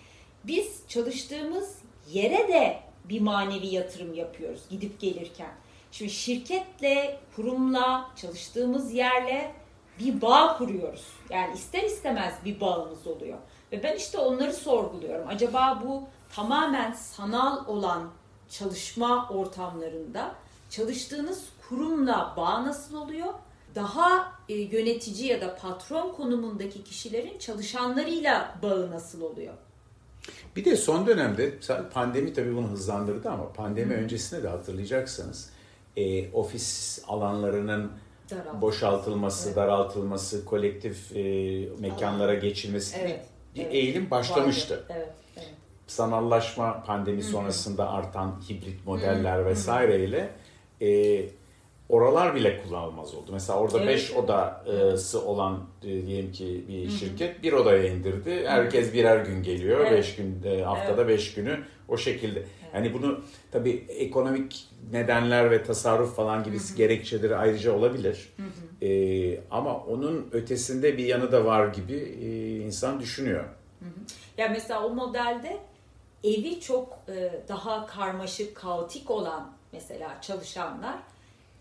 biz 0.44 0.82
çalıştığımız 0.88 1.78
yere 2.12 2.48
de 2.48 2.80
bir 3.04 3.20
manevi 3.20 3.66
yatırım 3.66 4.14
yapıyoruz 4.14 4.60
gidip 4.70 5.00
gelirken. 5.00 5.50
Şimdi 5.92 6.10
şirketle, 6.10 7.20
kurumla, 7.36 8.10
çalıştığımız 8.16 8.92
yerle 8.92 9.54
bir 9.98 10.20
bağ 10.20 10.58
kuruyoruz. 10.58 11.06
Yani 11.30 11.54
ister 11.54 11.82
istemez 11.82 12.34
bir 12.44 12.60
bağımız 12.60 13.06
oluyor. 13.06 13.38
Ve 13.72 13.82
ben 13.82 13.96
işte 13.96 14.18
onları 14.18 14.52
sorguluyorum. 14.52 15.28
Acaba 15.28 15.82
bu 15.84 16.02
tamamen 16.34 16.92
sanal 16.92 17.66
olan 17.66 18.10
çalışma 18.48 19.28
ortamlarında 19.28 20.34
çalıştığınız 20.70 21.48
kurumla 21.68 22.34
bağ 22.36 22.66
nasıl 22.66 22.96
oluyor? 22.96 23.34
Daha 23.74 24.32
e, 24.48 24.54
yönetici 24.54 25.26
ya 25.26 25.40
da 25.40 25.56
patron 25.56 26.12
konumundaki 26.12 26.84
kişilerin 26.84 27.38
çalışanlarıyla 27.38 28.54
bağı 28.62 28.90
nasıl 28.90 29.22
oluyor? 29.22 29.54
Bir 30.56 30.64
de 30.64 30.76
son 30.76 31.06
dönemde 31.06 31.52
pandemi 31.92 32.32
tabii 32.32 32.56
bunu 32.56 32.68
hızlandırdı 32.68 33.30
ama 33.30 33.52
pandemi 33.52 33.94
öncesinde 33.94 34.42
de 34.42 34.48
hatırlayacaksınız 34.48 35.50
e, 35.96 36.30
ofis 36.32 37.02
alanlarının 37.08 37.92
Daraltı. 38.30 38.60
boşaltılması, 38.60 39.46
Evet. 39.48 39.56
daraltılması, 39.56 40.44
kolektif 40.44 41.16
e, 41.16 41.22
mekanlara 41.78 42.34
geçilmesi 42.34 42.96
gibi 42.98 43.08
Evet, 43.08 43.26
bir 43.54 43.60
evet. 43.62 43.74
eğilim 43.74 44.10
başlamıştı. 44.10 44.74
Vardı. 44.74 44.86
Evet, 44.96 45.08
evet. 45.36 45.48
Sanallaşma 45.86 46.82
pandemi 46.84 47.22
sonrasında 47.22 47.88
artan 47.90 48.40
hibrit 48.50 48.86
modeller 48.86 49.46
vesaireyle 49.46 50.30
e, 50.80 50.88
oralar 51.88 52.34
bile 52.34 52.62
kullanılmaz 52.62 53.14
oldu. 53.14 53.30
Mesela 53.32 53.58
orada 53.58 53.78
Evet. 53.78 53.88
5 53.88 54.12
odası 54.12 55.24
olan 55.24 55.64
e, 55.82 55.86
diyelim 56.06 56.32
ki 56.32 56.64
bir 56.68 56.90
şirket 56.90 57.42
bir 57.42 57.52
odaya 57.52 57.88
indirdi. 57.88 58.44
Herkes 58.46 58.92
birer 58.92 59.24
gün 59.24 59.42
geliyor. 59.42 59.84
5 59.84 59.90
Evet. 59.92 60.16
gün 60.16 60.50
e, 60.50 60.62
haftada 60.62 61.08
5 61.08 61.34
günü 61.34 61.60
o 61.88 61.96
şekilde. 61.96 62.42
Yani 62.74 62.94
bunu 62.94 63.20
tabii 63.52 63.84
ekonomik 63.88 64.68
nedenler 64.92 65.50
ve 65.50 65.62
tasarruf 65.62 66.16
falan 66.16 66.44
gibi 66.44 66.56
gerekçeleri 66.76 67.36
ayrıca 67.36 67.72
olabilir. 67.72 68.28
E, 68.82 69.40
ama 69.50 69.76
onun 69.84 70.28
ötesinde 70.32 70.98
bir 70.98 71.04
yanı 71.04 71.32
da 71.32 71.44
var 71.44 71.68
gibi 71.68 71.94
e, 71.94 72.56
insan 72.56 73.00
düşünüyor. 73.00 73.44
Yani 74.38 74.50
mesela 74.52 74.84
o 74.86 74.90
modelde 74.90 75.56
evi 76.24 76.60
çok 76.60 76.98
e, 77.08 77.32
daha 77.48 77.86
karmaşık, 77.86 78.54
kaotik 78.56 79.10
olan 79.10 79.52
mesela 79.72 80.18
çalışanlar 80.20 80.98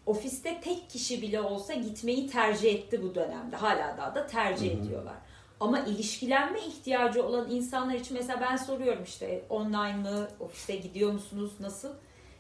ofiste 0.08 0.62
tek 0.62 0.90
kişi 0.90 1.22
bile 1.22 1.42
olsa 1.42 1.74
gitmeyi 1.74 2.30
tercih 2.30 2.76
etti 2.76 3.04
bu 3.04 3.16
dönemde. 3.16 3.56
Hala 3.56 3.98
daha 3.98 4.16
da 4.16 4.28
tercih 4.28 4.72
ediyorlar. 4.72 5.16
Ama 5.60 5.80
ilişkilenme 5.80 6.60
ihtiyacı 6.60 7.26
olan 7.26 7.52
insanlar 7.52 7.94
için 7.96 8.18
mesela 8.18 8.42
ben 8.42 8.56
soruyorum 8.56 9.04
işte 9.04 9.44
online 9.50 9.96
mı, 9.96 10.28
ofiste 10.40 10.76
gidiyor 10.76 11.12
musunuz, 11.12 11.52
nasıl? 11.60 11.90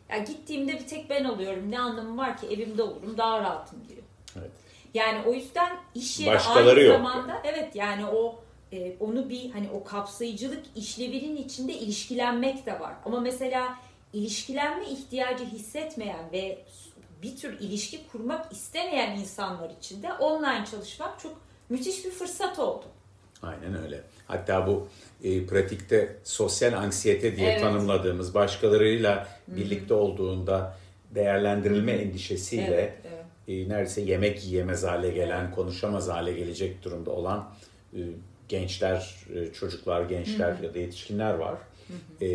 Ya 0.09 0.17
gittiğimde 0.17 0.73
bir 0.73 0.87
tek 0.87 1.09
ben 1.09 1.23
oluyorum. 1.23 1.71
Ne 1.71 1.79
anlamı 1.79 2.17
var 2.17 2.37
ki 2.37 2.47
evimde 2.47 2.83
olurum 2.83 3.17
daha 3.17 3.39
rahatım 3.39 3.79
diyor. 3.89 4.03
Evet. 4.39 4.51
Yani 4.93 5.27
o 5.27 5.33
yüzden 5.33 5.77
iş 5.95 6.19
yeri 6.19 6.35
Başkaları 6.35 6.69
aynı 6.69 6.79
yok. 6.79 6.97
zamanda 6.97 7.41
evet 7.43 7.75
yani 7.75 8.05
o 8.05 8.39
e, 8.71 8.95
onu 8.99 9.29
bir 9.29 9.51
hani 9.51 9.69
o 9.73 9.83
kapsayıcılık 9.83 10.63
işlevinin 10.75 11.35
içinde 11.35 11.73
ilişkilenmek 11.73 12.65
de 12.65 12.79
var. 12.79 12.93
Ama 13.05 13.19
mesela 13.19 13.75
ilişkilenme 14.13 14.85
ihtiyacı 14.85 15.45
hissetmeyen 15.45 16.31
ve 16.31 16.65
bir 17.21 17.37
tür 17.37 17.59
ilişki 17.59 18.07
kurmak 18.11 18.51
istemeyen 18.51 19.17
insanlar 19.17 19.69
için 19.69 20.03
de 20.03 20.13
online 20.13 20.65
çalışmak 20.71 21.19
çok 21.19 21.41
müthiş 21.69 22.05
bir 22.05 22.11
fırsat 22.11 22.59
oldu. 22.59 22.85
Aynen 23.41 23.83
öyle. 23.83 24.01
Hatta 24.27 24.67
bu 24.67 24.87
e, 25.23 25.45
pratikte 25.45 26.15
sosyal 26.23 26.73
anksiyete 26.73 27.35
diye 27.35 27.49
Evet. 27.49 27.61
tanımladığımız 27.61 28.33
başkalarıyla 28.33 29.27
birlikte 29.47 29.93
olduğunda 29.93 30.77
değerlendirilme 31.15 31.91
endişesiyle 31.91 32.63
Evet, 32.65 32.93
evet. 33.47 33.65
e, 33.67 33.69
neredeyse 33.69 34.01
yemek 34.01 34.45
yiyemez 34.45 34.83
hale 34.83 35.09
gelen, 35.09 35.51
konuşamaz 35.51 36.07
hale 36.07 36.33
gelecek 36.33 36.83
durumda 36.83 37.11
olan 37.11 37.49
e, 37.93 37.99
gençler, 38.49 39.15
e, 39.35 39.53
çocuklar, 39.53 40.01
gençler 40.03 40.55
ya 40.63 40.73
da 40.73 40.79
yetişkinler 40.79 41.33
var. 41.33 41.57
E, 42.21 42.27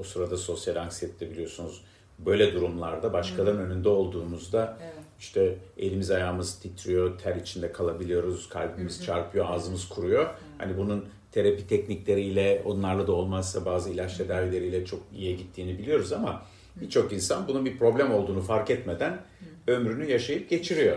o 0.00 0.02
sırada 0.04 0.36
sosyal 0.36 0.76
anksiyete 0.76 1.30
biliyorsunuz 1.30 1.84
böyle 2.26 2.52
durumlarda 2.52 3.12
başkalarının 3.12 3.70
önünde 3.70 3.88
olduğumuzda 3.88 4.78
Evet. 4.82 4.94
işte 5.20 5.58
elimiz 5.78 6.10
ayağımız 6.10 6.58
titriyor, 6.58 7.18
ter 7.18 7.36
içinde 7.36 7.72
kalabiliyoruz, 7.72 8.48
kalbimiz 8.48 9.04
çarpıyor, 9.04 9.46
ağzımız 9.50 9.88
kuruyor. 9.88 10.26
Hani 10.58 10.76
bunun 10.78 11.04
terapi 11.32 11.66
teknikleriyle, 11.66 12.62
onlarla 12.64 13.06
da 13.06 13.12
olmazsa 13.12 13.64
bazı 13.64 13.90
ilaç 13.90 14.16
tedavileriyle 14.16 14.84
çok 14.84 15.00
iyiye 15.14 15.32
gittiğini 15.32 15.78
biliyoruz 15.78 16.12
ama 16.12 16.42
birçok 16.76 17.12
insan 17.12 17.48
bunun 17.48 17.64
bir 17.64 17.78
problem 17.78 18.12
olduğunu 18.12 18.40
fark 18.40 18.70
etmeden 18.70 19.20
ömrünü 19.66 20.10
yaşayıp 20.10 20.50
geçiriyor. 20.50 20.96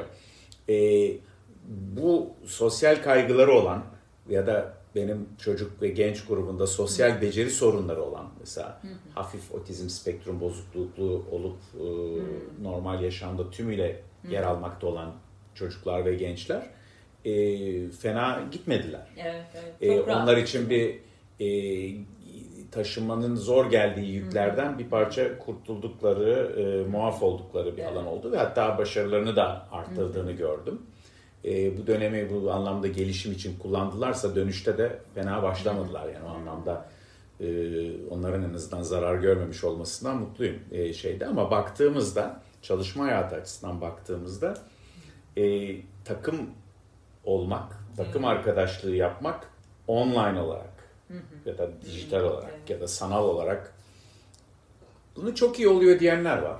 Ee, 0.69 1.11
bu 1.67 2.29
sosyal 2.45 3.03
kaygıları 3.03 3.51
olan 3.51 3.83
ya 4.29 4.47
da 4.47 4.76
benim 4.97 5.29
çocuk 5.39 5.81
ve 5.81 5.87
genç 5.87 6.25
grubunda 6.25 6.67
sosyal 6.67 7.21
beceri 7.21 7.49
sorunları 7.49 8.03
olan 8.03 8.25
mesela 8.39 8.81
hafif 9.15 9.51
otizm 9.55 9.89
spektrum 9.89 10.41
bozukluğu 10.41 11.25
olup 11.31 11.57
e, 11.75 11.85
normal 12.63 13.03
yaşamda 13.03 13.49
tümüyle 13.49 14.01
yer 14.29 14.43
almakta 14.43 14.87
olan 14.87 15.13
çocuklar 15.55 16.05
ve 16.05 16.15
gençler 16.15 16.69
e, 17.25 17.89
fena 17.89 18.43
gitmediler. 18.51 19.07
Evet, 19.17 19.45
evet. 19.53 19.73
E, 19.81 19.97
Çok 19.97 20.07
onlar 20.07 20.37
için 20.37 20.69
bir 20.69 20.99
e, 21.39 21.47
taşınmanın 22.71 23.35
zor 23.35 23.69
geldiği 23.71 24.11
yüklerden 24.11 24.79
bir 24.79 24.89
parça 24.89 25.39
kurtuldukları, 25.39 26.61
e, 26.61 26.89
muaf 26.89 27.23
oldukları 27.23 27.77
bir 27.77 27.81
Evet. 27.81 27.91
alan 27.91 28.07
oldu 28.07 28.31
ve 28.31 28.37
hatta 28.37 28.77
başarılarını 28.77 29.35
da 29.35 29.67
arttırdığını 29.71 30.31
gördüm. 30.31 30.81
E, 31.47 31.77
bu 31.77 31.87
dönemi 31.87 32.29
bu 32.29 32.51
anlamda 32.51 32.87
gelişim 32.87 33.31
için 33.31 33.59
kullandılarsa 33.59 34.35
dönüşte 34.35 34.77
de 34.77 34.99
fena 35.15 35.43
başlamadılar. 35.43 36.09
Yani 36.13 36.25
o 36.25 36.29
anlamda 36.29 36.89
e, 37.39 37.45
onların 38.09 38.43
en 38.43 38.53
azından 38.53 38.81
zarar 38.81 39.15
görmemiş 39.15 39.63
olmasından 39.63 40.17
mutluyum 40.17 40.59
e, 40.71 40.93
şeyde. 40.93 41.25
Ama 41.25 41.51
baktığımızda 41.51 42.41
çalışma 42.61 43.05
hayatı 43.05 43.35
açısından 43.35 43.81
baktığımızda 43.81 44.53
e, 45.37 45.75
takım 46.05 46.49
olmak, 47.23 47.73
takım 47.97 48.25
arkadaşlığı 48.25 48.95
yapmak 48.95 49.49
online 49.87 50.41
olarak 50.41 50.77
ya 51.45 51.57
da 51.57 51.69
dijital 51.85 52.23
olarak 52.23 52.69
ya 52.69 52.79
da 52.79 52.87
sanal 52.87 53.23
olarak 53.23 53.73
bunu 55.15 55.35
çok 55.35 55.59
iyi 55.59 55.67
oluyor 55.67 55.99
diyenler 55.99 56.37
var. 56.37 56.59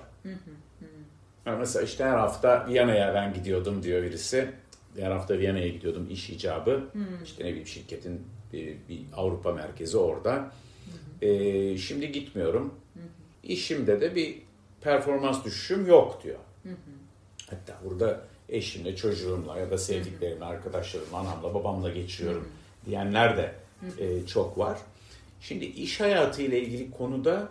Yani 1.45 1.59
mesela 1.59 1.85
işte 1.85 2.03
her 2.05 2.17
hafta 2.17 2.65
Viyana'ya 2.69 3.13
ben 3.13 3.33
gidiyordum 3.33 3.83
diyor 3.83 4.03
birisi. 4.03 4.53
Her 4.97 5.11
hafta 5.11 5.39
Viyana'ya 5.39 5.67
gidiyordum 5.67 6.07
iş 6.09 6.29
icabı. 6.29 6.83
İşte 7.23 7.43
ne 7.43 7.47
bileyim 7.47 7.67
şirketin 7.67 8.21
bir, 8.53 8.75
bir 8.89 9.01
Avrupa 9.15 9.51
merkezi 9.51 9.97
orada. 9.97 10.51
Ee, 11.21 11.77
şimdi 11.77 12.11
gitmiyorum. 12.11 12.73
İşimde 13.43 14.01
de 14.01 14.15
bir 14.15 14.37
performans 14.81 15.45
düşüşüm 15.45 15.87
yok 15.87 16.23
diyor. 16.23 16.39
Hatta 17.49 17.79
burada 17.85 18.21
eşimle, 18.49 18.95
çocuğumla 18.95 19.59
ya 19.59 19.71
da 19.71 19.77
sevdiklerimle, 19.77 20.45
arkadaşlarımla, 20.45 21.17
anamla, 21.17 21.53
babamla 21.53 21.89
geçiriyorum 21.89 22.47
diyenler 22.85 23.37
de 23.37 23.55
e, 23.99 24.27
çok 24.27 24.57
var. 24.57 24.77
Şimdi 25.41 25.65
iş 25.65 25.99
hayatı 25.99 26.41
ile 26.41 26.61
ilgili 26.61 26.91
konuda 26.91 27.49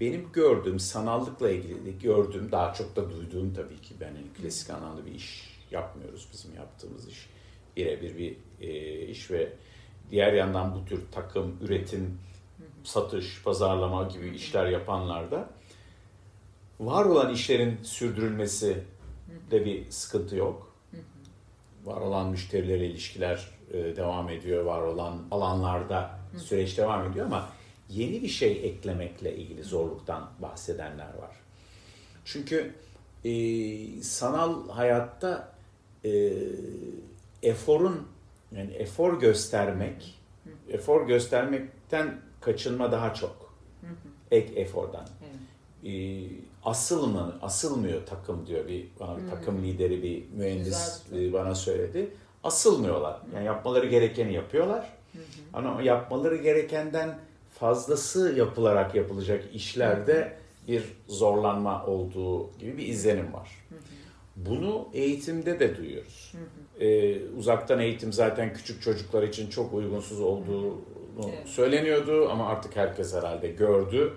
benim 0.00 0.32
gördüğüm, 0.32 0.80
sanallıkla 0.80 1.50
ilgili 1.50 1.98
gördüğüm, 2.02 2.52
daha 2.52 2.74
çok 2.74 2.96
da 2.96 3.10
duyduğum 3.10 3.54
tabii 3.54 3.80
ki 3.80 3.94
ben 4.00 4.06
hani 4.06 4.42
klasik 4.42 4.70
anlamda 4.70 5.06
bir 5.06 5.14
iş 5.14 5.49
yapmıyoruz 5.70 6.28
bizim 6.32 6.54
yaptığımız 6.54 7.08
iş. 7.08 7.30
Birebir 7.76 8.18
bir 8.18 8.36
e, 8.60 9.00
iş 9.06 9.30
ve 9.30 9.52
diğer 10.10 10.32
yandan 10.32 10.74
bu 10.74 10.84
tür 10.84 11.02
takım, 11.12 11.56
üretim, 11.60 12.18
satış, 12.84 13.42
pazarlama 13.42 14.04
gibi 14.04 14.28
işler 14.28 14.66
yapanlar 14.66 15.30
da 15.30 15.50
var 16.80 17.04
olan 17.04 17.32
işlerin 17.34 17.78
sürdürülmesi 17.82 18.84
de 19.50 19.64
bir 19.64 19.90
sıkıntı 19.90 20.36
yok. 20.36 20.76
Var 21.84 22.00
olan 22.00 22.28
müşterilerle 22.30 22.86
ilişkiler 22.86 23.48
e, 23.72 23.96
devam 23.96 24.28
ediyor, 24.28 24.64
var 24.64 24.82
olan 24.82 25.22
alanlarda 25.30 26.10
süreç 26.36 26.78
devam 26.78 27.10
ediyor 27.10 27.26
ama 27.26 27.48
yeni 27.88 28.22
bir 28.22 28.28
şey 28.28 28.52
eklemekle 28.52 29.36
ilgili 29.36 29.64
zorluktan 29.64 30.30
bahsedenler 30.38 31.14
var. 31.14 31.36
Çünkü 32.24 32.74
e, 33.24 33.32
sanal 34.02 34.68
hayatta 34.68 35.52
e, 36.04 36.32
eforun 37.42 38.06
yani 38.56 38.72
efor 38.72 39.20
göstermek, 39.20 40.18
efor 40.68 41.06
göstermekten 41.06 42.20
kaçınma 42.40 42.92
daha 42.92 43.14
çok. 43.14 43.54
Ek 44.30 44.60
efordan. 44.60 45.06
E, 45.86 46.22
asılma, 46.64 47.38
asılmıyor 47.42 48.06
takım 48.06 48.46
diyor 48.46 48.68
bir 48.68 48.86
bana 49.00 49.18
bir 49.18 49.30
takım 49.30 49.64
lideri 49.64 50.02
bir 50.02 50.24
mühendis 50.36 51.02
Güzel. 51.10 51.32
bana 51.32 51.54
söyledi. 51.54 52.08
Asılmıyorlar. 52.44 53.20
Yani 53.34 53.46
yapmaları 53.46 53.86
gerekeni 53.86 54.32
yapıyorlar. 54.34 54.92
Ama 55.52 55.82
yapmaları 55.82 56.36
gerekenden 56.36 57.18
fazlası 57.58 58.34
yapılarak 58.36 58.94
yapılacak 58.94 59.44
işlerde 59.54 60.36
bir 60.68 60.84
zorlanma 61.08 61.86
olduğu 61.86 62.58
gibi 62.58 62.76
bir 62.78 62.86
izlenim 62.86 63.32
var. 63.32 63.50
Bunu 64.46 64.88
eğitimde 64.94 65.60
de 65.60 65.76
duyuyoruz. 65.76 66.32
Ee, 66.80 67.18
uzaktan 67.38 67.80
eğitim 67.80 68.12
zaten 68.12 68.54
küçük 68.54 68.82
çocuklar 68.82 69.22
için 69.22 69.50
çok 69.50 69.74
uygunsuz 69.74 70.20
olduğunu 70.20 70.80
Evet. 71.28 71.48
söyleniyordu 71.48 72.28
ama 72.30 72.46
artık 72.48 72.76
herkes 72.76 73.14
herhalde 73.14 73.48
gördü. 73.48 74.12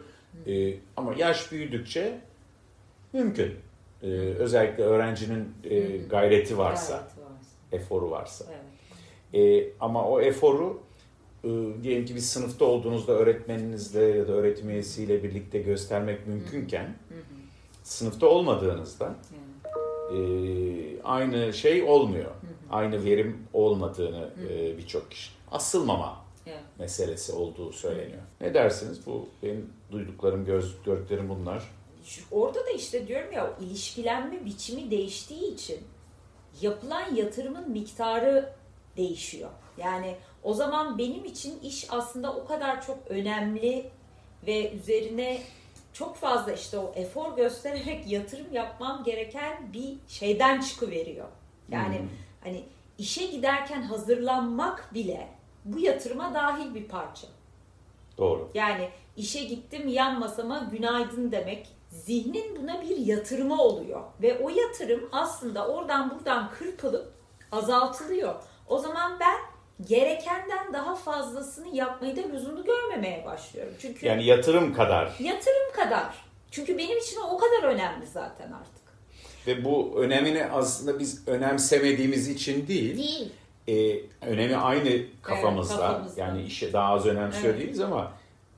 Ee, 0.47 0.73
ama 0.97 1.13
yaş 1.17 1.51
büyüdükçe 1.51 2.19
mümkün. 3.13 3.53
Ee, 4.03 4.07
özellikle 4.39 4.83
öğrencinin 4.83 5.47
e, 5.63 5.97
gayreti 5.97 6.57
varsa, 6.57 7.07
eforu 7.71 8.11
varsa. 8.11 8.45
Evet. 8.49 8.63
Ee, 9.33 9.69
ama 9.79 10.09
o 10.09 10.21
eforu 10.21 10.79
e, 11.43 11.49
diyelim 11.83 12.05
ki 12.05 12.15
bir 12.15 12.19
sınıfta 12.19 12.65
olduğunuzda 12.65 13.11
öğretmeninizle 13.11 14.03
ya 14.03 14.27
da 14.27 14.31
öğretim 14.31 14.69
üyesiyle 14.69 15.23
birlikte 15.23 15.59
göstermek 15.59 16.27
mümkünken 16.27 16.95
sınıfta 17.83 18.27
olmadığınızda 18.27 19.05
Evet. 19.05 19.42
E, 20.11 21.01
aynı 21.03 21.53
şey 21.53 21.83
olmuyor. 21.83 22.31
Aynı 22.69 23.05
verim 23.05 23.47
olmadığını 23.53 24.29
e, 24.49 24.77
birçok 24.77 25.11
kişi. 25.11 25.31
Asılmama 25.51 26.23
Evet. 26.47 26.59
meselesi 26.79 27.33
olduğu 27.33 27.71
söyleniyor. 27.71 28.21
Ne 28.41 28.53
dersiniz? 28.53 29.05
Bu 29.05 29.29
benim 29.43 29.69
duyduklarım, 29.91 30.45
göz, 30.45 30.83
gördüklerim 30.85 31.29
bunlar. 31.29 31.63
Orada 32.31 32.65
da 32.65 32.69
işte 32.69 33.07
diyorum 33.07 33.31
ya 33.31 33.53
ilişkilenme 33.61 34.45
biçimi 34.45 34.91
değiştiği 34.91 35.53
için 35.53 35.79
yapılan 36.61 37.15
yatırımın 37.15 37.71
miktarı 37.71 38.53
değişiyor. 38.97 39.49
Yani 39.77 40.15
o 40.43 40.53
zaman 40.53 40.97
benim 40.97 41.25
için 41.25 41.59
iş 41.59 41.87
aslında 41.89 42.33
o 42.35 42.45
kadar 42.45 42.85
çok 42.85 42.97
önemli 43.09 43.89
ve 44.47 44.71
üzerine 44.71 45.41
çok 45.93 46.15
fazla 46.15 46.51
işte 46.51 46.77
o 46.77 46.91
efor 46.95 47.35
göstererek 47.35 48.11
yatırım 48.11 48.53
yapmam 48.53 49.03
gereken 49.03 49.73
bir 49.73 49.97
şeyden 50.07 50.61
çıkıveriyor. 50.61 51.27
Yani 51.69 51.99
Hmm. 51.99 52.07
hani 52.43 52.63
işe 52.97 53.25
giderken 53.25 53.81
hazırlanmak 53.81 54.93
bile 54.93 55.27
bu 55.65 55.79
yatırıma 55.79 56.33
dahil 56.33 56.75
bir 56.75 56.87
parça. 56.87 57.27
Doğru. 58.17 58.51
Yani 58.53 58.89
işe 59.17 59.43
gittim 59.43 59.87
yan 59.87 60.19
masama 60.19 60.59
günaydın 60.71 61.31
demek 61.31 61.67
zihnin 61.89 62.55
buna 62.61 62.81
bir 62.81 62.97
yatırımı 62.97 63.61
oluyor. 63.61 64.01
Ve 64.21 64.39
o 64.39 64.49
yatırım 64.49 65.09
aslında 65.11 65.67
oradan 65.67 66.09
buradan 66.09 66.51
kırpılıp 66.51 67.13
azaltılıyor. 67.51 68.35
O 68.67 68.77
zaman 68.77 69.19
ben 69.19 69.37
gerekenden 69.87 70.73
daha 70.73 70.95
fazlasını 70.95 71.75
yapmayı 71.75 72.15
da 72.15 72.21
lüzumlu 72.33 72.63
görmemeye 72.65 73.25
başlıyorum. 73.25 73.73
Çünkü 73.79 74.05
Yani 74.05 74.25
yatırım 74.25 74.73
kadar. 74.73 75.13
yatırım 75.19 75.73
kadar. 75.75 76.15
Çünkü 76.51 76.77
benim 76.77 76.97
için 76.97 77.17
o 77.31 77.37
kadar 77.37 77.63
önemli 77.63 78.07
zaten 78.07 78.51
artık. 78.51 78.83
Ve 79.47 79.65
bu 79.65 79.93
önemini 79.97 80.45
aslında 80.45 80.99
biz 80.99 81.27
önemsemediğimiz 81.27 82.27
için 82.29 82.67
değil. 82.67 82.97
Değil. 82.97 83.31
e, 83.67 84.01
önemi 84.27 84.55
aynı 84.55 84.89
kafamızda. 85.21 85.77
kafamızda. 85.77 86.21
Yani 86.21 86.41
işe 86.43 86.73
daha 86.73 86.93
az 86.93 87.05
önemsiyor 87.05 87.53
Evet. 87.53 87.59
değiliz 87.61 87.79
ama 87.79 88.13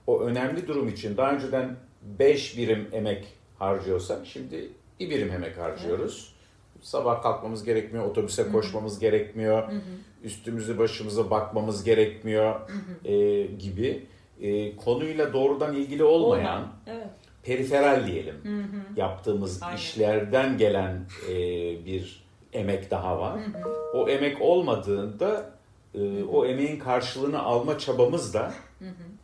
o 0.07 0.19
önemli 0.21 0.67
durum 0.67 0.87
için 0.87 1.17
daha 1.17 1.31
önceden 1.31 1.75
5 2.01 2.57
birim 2.57 2.89
emek 2.93 3.25
harcıyorsak 3.59 4.25
şimdi 4.25 4.69
bir 4.99 5.09
birim 5.09 5.31
emek 5.31 5.57
harcıyoruz. 5.57 6.35
Sabah 6.81 7.21
kalkmamız 7.21 7.63
gerekmiyor, 7.63 8.05
otobüse 8.05 8.51
koşmamız 8.51 8.99
gerekmiyor, 8.99 9.71
üstümüzü 10.25 10.77
başımıza 10.77 11.29
bakmamız 11.29 11.83
gerekmiyor 11.83 12.55
e, 13.05 13.43
gibi 13.43 14.05
e, 14.41 14.75
konuyla 14.75 15.33
doğrudan 15.33 15.75
ilgili 15.75 16.03
olmayan 16.03 16.57
Olmam. 16.61 16.73
Evet. 16.87 17.07
periferal 17.43 18.07
diyelim 18.07 18.35
yaptığımız 18.97 19.63
Aynen. 19.63 19.77
işlerden 19.77 20.57
gelen 20.57 21.01
e, 21.29 21.35
bir 21.85 22.25
emek 22.53 22.91
daha 22.91 23.19
var. 23.19 23.39
O 23.93 24.09
emek 24.09 24.41
olmadığında 24.41 25.49
e, 25.95 26.23
o 26.23 26.45
emeğin 26.45 26.79
karşılığını 26.79 27.41
alma 27.41 27.79
çabamız 27.79 28.33
da 28.33 28.53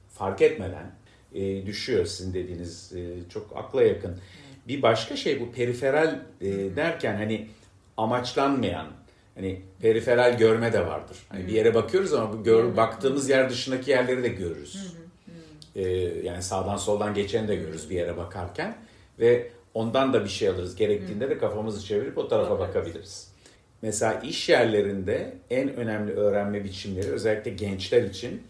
fark 0.09 0.41
etmeden 0.41 0.91
e, 1.33 1.65
düşüyor 1.65 2.05
sizin 2.05 2.33
dediğiniz 2.33 2.93
e, 2.93 3.29
çok 3.29 3.57
akla 3.57 3.83
yakın. 3.83 4.17
Bir 4.67 4.81
başka 4.81 5.15
şey 5.15 5.39
bu 5.41 5.51
periferal 5.51 6.19
e, 6.41 6.75
derken 6.75 7.15
hani 7.15 7.47
amaçlanmayan 7.97 8.87
hani 9.41 9.61
periferal 9.81 10.37
görme 10.37 10.73
de 10.73 10.87
vardır. 10.87 11.17
Hani 11.29 11.47
bir 11.47 11.51
yere 11.51 11.73
bakıyoruz 11.73 12.13
ama 12.13 12.33
bu 12.33 12.43
gör, 12.43 12.77
baktığımız 12.77 13.29
yer 13.29 13.49
dışındaki 13.49 13.91
yerleri 13.91 14.23
de 14.23 14.27
görürüz. 14.27 14.95
Ee, 15.75 15.81
yani 16.23 16.43
sağdan 16.43 16.77
soldan 16.77 17.13
geçeni 17.13 17.47
de 17.47 17.55
görürüz 17.55 17.89
bir 17.89 17.95
yere 17.95 18.17
bakarken 18.17 18.75
ve 19.19 19.47
ondan 19.73 20.13
da 20.13 20.23
bir 20.23 20.29
şey 20.29 20.47
alırız. 20.47 20.75
Gerektiğinde 20.75 21.29
de 21.29 21.37
kafamızı 21.37 21.85
çevirip 21.85 22.17
o 22.17 22.27
tarafa 22.27 22.59
bakabiliriz. 22.59 23.31
Mesela 23.81 24.13
iş 24.19 24.49
yerlerinde 24.49 25.33
en 25.49 25.75
önemli 25.75 26.13
öğrenme 26.13 26.63
biçimleri 26.63 27.11
özellikle 27.11 27.51
gençler 27.51 28.03
için 28.03 28.43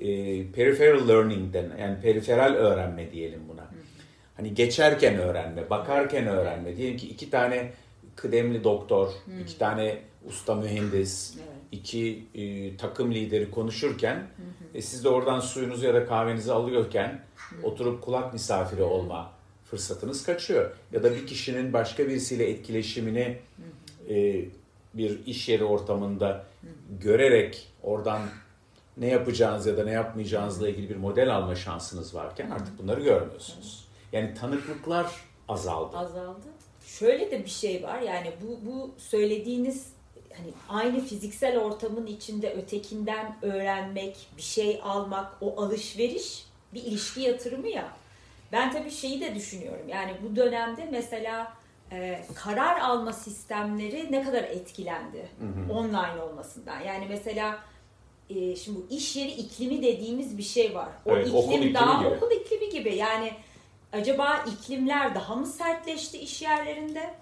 e, 0.00 0.06
peripheral 0.52 1.08
learning 1.08 1.54
denen 1.54 1.76
yani 1.76 2.00
periferal 2.00 2.54
öğrenme 2.54 3.12
diyelim 3.12 3.40
buna. 3.48 3.66
Hani 4.36 4.54
geçerken 4.54 5.18
öğrenme, 5.18 5.70
bakarken 5.70 6.26
öğrenme. 6.26 6.76
Diyelim 6.76 6.96
ki 6.96 7.08
iki 7.08 7.30
tane 7.30 7.72
kıdemli 8.16 8.64
doktor, 8.64 9.08
iki 9.42 9.58
tane 9.58 9.98
usta 10.26 10.54
mühendis, 10.54 11.34
Evet. 11.36 11.48
iki 11.72 12.24
e, 12.34 12.76
takım 12.76 13.12
lideri 13.12 13.50
konuşurken 13.50 14.26
e, 14.74 14.82
siz 14.82 15.04
de 15.04 15.08
oradan 15.08 15.40
suyunuzu 15.40 15.86
ya 15.86 15.94
da 15.94 16.06
kahvenizi 16.06 16.52
alıyorken 16.52 17.20
oturup 17.62 18.02
kulak 18.02 18.32
misafiri 18.32 18.82
olma 18.82 19.32
fırsatınız 19.64 20.22
kaçıyor. 20.22 20.76
Ya 20.92 21.02
da 21.02 21.14
bir 21.14 21.26
kişinin 21.26 21.72
başka 21.72 22.08
birisiyle 22.08 22.50
etkileşimini 22.50 23.38
e, 24.08 24.44
bir 24.94 25.26
iş 25.26 25.48
yeri 25.48 25.64
ortamında 25.64 26.44
görerek 27.00 27.68
oradan 27.82 28.22
ne 28.96 29.06
yapacağınız 29.06 29.66
ya 29.66 29.76
da 29.76 29.84
ne 29.84 29.92
yapmayacağınızla 29.92 30.68
ilgili 30.68 30.88
bir 30.90 30.96
model 30.96 31.34
alma 31.36 31.54
şansınız 31.54 32.14
varken 32.14 32.50
artık 32.50 32.78
bunları 32.78 33.00
görmüyorsunuz. 33.00 33.84
Yani 34.12 34.34
tanıklıklar 34.34 35.06
azaldı. 35.48 35.96
azaldı. 35.96 36.46
Şöyle 36.86 37.30
de 37.30 37.44
bir 37.44 37.50
şey 37.50 37.82
var 37.82 38.00
yani 38.00 38.32
bu 38.42 38.70
bu 38.70 38.94
söylediğiniz 38.98 39.86
hani 40.38 40.52
aynı 40.68 41.00
fiziksel 41.00 41.58
ortamın 41.58 42.06
içinde 42.06 42.52
ötekinden 42.52 43.36
öğrenmek, 43.42 44.16
bir 44.36 44.42
şey 44.42 44.80
almak, 44.84 45.32
o 45.40 45.62
alışveriş 45.62 46.44
bir 46.74 46.82
ilişki 46.82 47.20
yatırımı 47.20 47.68
ya. 47.68 47.88
Ben 48.52 48.72
tabii 48.72 48.90
şeyi 48.90 49.20
de 49.20 49.34
düşünüyorum. 49.34 49.88
Yani 49.88 50.12
bu 50.22 50.36
dönemde 50.36 50.88
mesela 50.90 51.52
e, 51.92 52.20
karar 52.34 52.80
alma 52.80 53.12
sistemleri 53.12 54.12
ne 54.12 54.22
kadar 54.22 54.42
etkilendi 54.44 55.28
online 55.72 56.22
olmasından. 56.22 56.80
Yani 56.80 57.06
mesela 57.08 57.58
e, 58.30 58.56
şimdi 58.56 58.78
bu 58.78 58.94
iş 58.94 59.16
yeri 59.16 59.30
iklimi 59.30 59.82
dediğimiz 59.82 60.38
bir 60.38 60.42
şey 60.42 60.74
var. 60.74 60.88
O 61.06 61.10
Evet, 61.16 61.28
okul 61.28 61.42
iklim 61.42 61.58
iklimi 61.62 61.74
daha 61.74 62.02
gibi. 62.02 62.14
okul 62.14 62.30
iklimi 62.30 62.68
gibi. 62.70 62.94
Yani 62.96 63.32
acaba 63.92 64.44
iklimler 64.52 65.14
daha 65.14 65.34
mı 65.34 65.46
sertleşti 65.46 66.18
iş 66.18 66.42
yerlerinde? 66.42 67.14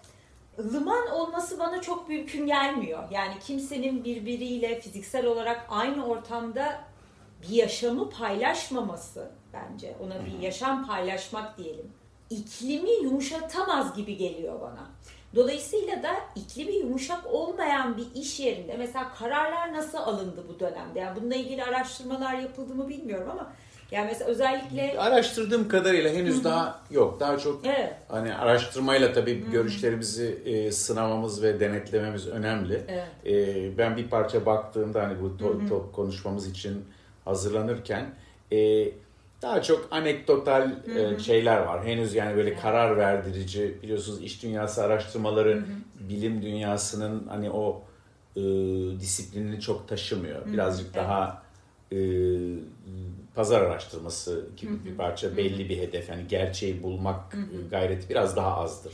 Ilıman 0.59 1.11
olması 1.11 1.59
bana 1.59 1.81
çok 1.81 2.09
mümkün 2.09 2.47
gelmiyor. 2.47 3.03
Yani 3.11 3.35
kimsenin 3.47 4.05
birbiriyle 4.05 4.81
fiziksel 4.81 5.27
olarak 5.27 5.67
aynı 5.69 6.07
ortamda 6.07 6.81
bir 7.43 7.49
yaşamı 7.49 8.11
paylaşmaması 8.11 9.31
bence. 9.53 9.97
Ona 10.05 10.27
bir 10.27 10.39
yaşam 10.39 10.87
paylaşmak 10.87 11.59
diyelim. 11.59 11.93
İklimi 12.31 12.91
yumuşatamaz 12.91 13.97
gibi 13.97 14.17
geliyor 14.17 14.61
bana. 14.61 14.87
Dolayısıyla 15.35 16.03
da 16.03 16.15
iklimi 16.35 16.73
yumuşak 16.73 17.27
olmayan 17.27 17.97
bir 17.97 18.21
iş 18.21 18.41
yerinde 18.41 18.77
mesela 18.77 19.13
kararlar 19.15 19.73
nasıl 19.73 19.99
alındı 19.99 20.45
bu 20.49 20.61
dönemde? 20.61 20.99
Yani 20.99 21.21
bununla 21.21 21.35
ilgili 21.35 21.65
araştırmalar 21.65 22.35
yapıldı 22.35 22.75
mı 22.75 22.89
bilmiyorum 22.89 23.29
ama 23.31 23.53
yani 23.91 24.07
mesela 24.07 24.31
özellikle 24.31 24.99
Araştırdığım 24.99 25.69
kadarıyla 25.69 26.11
henüz 26.11 26.45
daha 26.45 26.81
yok. 26.91 27.21
Daha 27.21 27.39
çok 27.39 27.67
evet 27.67 27.95
hani 28.09 28.35
araştırmayla 28.35 29.13
tabii 29.13 29.51
görüşlerimizi 29.51 30.39
e, 30.45 30.73
sınamamız 30.73 31.43
ve 31.43 31.61
denetlememiz 31.61 32.29
önemli. 32.29 32.83
Evet. 32.89 33.07
E, 33.27 33.79
ben 33.79 33.97
bir 33.97 34.09
parça 34.09 34.47
baktığımda 34.47 35.03
hani 35.03 35.21
bu 35.21 35.27
to- 35.27 35.69
to- 35.69 35.93
konuşmamız 35.93 36.51
için 36.51 36.85
hazırlanırken 37.25 38.07
e, 38.53 38.89
daha 39.43 39.63
çok 39.63 39.89
anekdotal 39.91 40.71
e, 40.97 41.19
şeyler 41.19 41.61
var. 41.61 41.85
Henüz 41.87 42.15
yani 42.15 42.37
böyle 42.37 42.55
karar 42.57 42.97
verdirici 42.97 43.79
biliyorsunuz 43.83 44.23
iş 44.23 44.43
dünyası 44.43 44.85
araştırmaları 44.85 45.65
bilim 46.01 46.43
dünyasının 46.43 47.27
hani 47.29 47.51
o 47.51 47.83
e, 48.37 48.41
disiplinini 49.01 49.61
çok 49.61 49.89
taşımıyor. 49.89 50.47
Birazcık 50.53 50.95
daha 50.95 51.43
e, 51.93 51.99
pazar 53.35 53.63
araştırması 53.63 54.49
gibi 54.57 54.85
bir 54.85 54.95
parça 54.97 55.37
belli 55.37 55.69
bir 55.69 55.79
hedef. 55.79 56.09
Yani 56.09 56.29
gerçeği 56.29 56.83
bulmak 56.83 57.37
gayreti 57.71 58.09
biraz 58.09 58.37
daha 58.37 58.57
azdır. 58.57 58.93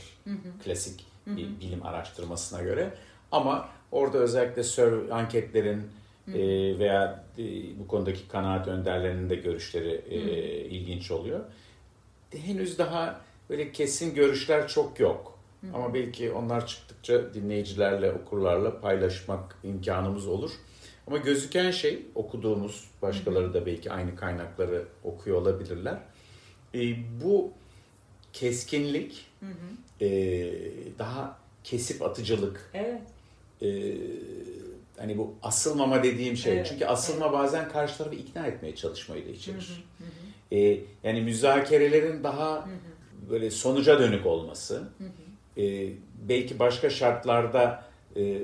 Klasik 0.63 1.05
bir 1.27 1.59
bilim 1.59 1.85
araştırmasına 1.85 2.61
göre. 2.61 2.93
Ama 3.31 3.69
orada 3.91 4.17
özellikle 4.17 4.63
survey, 4.63 5.11
anketlerin 5.11 5.81
e, 6.27 6.39
veya 6.79 7.23
e, 7.37 7.43
bu 7.79 7.87
konudaki 7.87 8.27
kanaat 8.27 8.67
önderlerinin 8.67 9.29
de 9.29 9.35
görüşleri 9.35 10.01
e, 10.09 10.19
ilginç 10.65 11.11
oluyor. 11.11 11.39
Henüz 12.35 12.77
daha 12.77 13.21
böyle 13.49 13.71
kesin 13.71 14.15
görüşler 14.15 14.67
çok 14.67 14.99
yok. 14.99 15.39
Ama 15.73 15.93
belki 15.93 16.31
onlar 16.31 16.67
çıktıkça 16.67 17.33
dinleyicilerle, 17.33 18.11
okurlarla 18.11 18.81
paylaşmak 18.81 19.57
imkanımız 19.63 20.27
olur. 20.27 20.51
Ama 21.07 21.17
gözüken 21.17 21.71
şey 21.71 22.05
okuduğumuz, 22.15 22.83
başkaları 23.01 23.53
da 23.53 23.65
belki 23.65 23.91
aynı 23.91 24.15
kaynakları 24.15 24.85
okuyor 25.03 25.37
olabilirler. 25.37 25.97
E, 26.75 26.79
bu 27.23 27.51
keskinlik, 28.33 29.25
e, 30.01 30.07
daha 30.99 31.37
kesip 31.63 32.01
atıcılık, 32.01 32.69
evet 32.73 33.01
e, 33.61 33.67
hani 34.97 35.17
bu 35.17 35.33
asılmama 35.43 36.03
dediğim 36.03 36.37
şey. 36.37 36.53
Evet, 36.53 36.67
Çünkü 36.69 36.85
asılma 36.85 37.33
bazen 37.33 37.69
karşı 37.69 37.97
tarafı 37.97 38.15
ikna 38.15 38.47
etmeye 38.47 38.75
çalışmayı 38.75 39.25
da 39.25 39.29
içerir. 39.29 39.83
E, 40.51 40.79
yani 41.03 41.21
müzakerelerin 41.21 42.23
daha 42.23 42.69
böyle 43.29 43.51
sonuca 43.51 43.99
dönük 43.99 44.25
olması, 44.25 44.83
e, 45.57 45.89
belki 46.29 46.59
başka 46.59 46.89
şartlarda 46.89 47.83
e, 48.15 48.39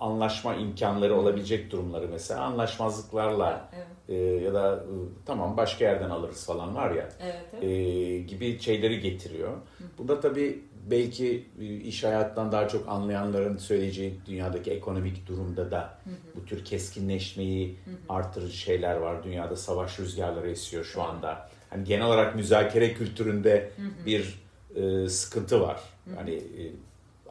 anlaşma 0.00 0.54
imkanları 0.54 1.16
olabilecek 1.16 1.70
durumları 1.70 2.08
mesela 2.08 2.40
anlaşmazlıklarla 2.40 3.68
evet 3.74 3.86
e, 4.08 4.14
ya 4.14 4.54
da 4.54 4.74
e, 4.76 4.92
tamam 5.26 5.56
başka 5.56 5.84
yerden 5.84 6.10
alırız 6.10 6.46
falan 6.46 6.74
var 6.74 6.90
ya 6.90 7.08
evet, 7.20 7.36
evet. 7.52 7.64
e, 7.64 8.18
gibi 8.18 8.60
şeyleri 8.60 9.00
getiriyor. 9.00 9.52
Bunda 9.98 10.20
tabii 10.20 10.60
belki 10.90 11.46
e, 11.60 11.64
iş 11.64 12.04
hayattan 12.04 12.52
daha 12.52 12.68
çok 12.68 12.88
anlayanların 12.88 13.56
söyleyeceği 13.56 14.20
dünyadaki 14.26 14.70
ekonomik 14.70 15.26
durumda 15.26 15.70
da 15.70 15.98
bu 16.36 16.44
tür 16.44 16.64
keskinleşmeyi 16.64 17.78
artırıcı 18.08 18.56
şeyler 18.56 18.96
var. 18.96 19.24
Dünyada 19.24 19.56
savaş 19.56 20.00
rüzgarları 20.00 20.50
esiyor 20.50 20.84
şu 20.84 21.02
anda. 21.02 21.48
Hani 21.70 21.84
genel 21.84 22.06
olarak 22.06 22.36
müzakere 22.36 22.94
kültüründe 22.94 23.70
bir 24.06 24.44
e, 24.76 25.08
sıkıntı 25.08 25.60
var. 25.60 25.80
Hani 26.16 26.34
e, 26.34 26.62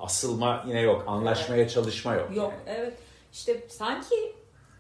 asılma 0.04 0.64
yine 0.68 0.82
yok, 0.82 1.04
anlaşmaya 1.08 1.70
çalışma 1.70 2.14
yok. 2.14 2.36
Yok 2.36 2.54
yani. 2.68 2.78
evet 2.78 2.98
işte 3.34 3.68
sanki 3.70 4.36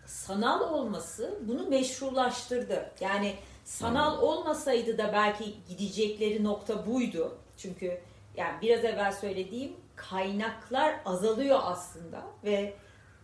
sanal 0.05 0.73
olması 0.73 1.39
bunu 1.41 1.67
meşrulaştırdı. 1.67 2.91
Yani 2.99 3.35
sanal 3.63 4.21
olmasaydı 4.21 4.97
da 4.97 5.13
belki 5.13 5.53
gidecekleri 5.69 6.43
nokta 6.43 6.85
buydu. 6.87 7.37
Çünkü 7.57 8.01
yani 8.37 8.61
biraz 8.61 8.85
evvel 8.85 9.11
söylediğim 9.11 9.73
kaynaklar 9.95 10.95
azalıyor 11.05 11.59
aslında 11.63 12.21
ve 12.43 12.73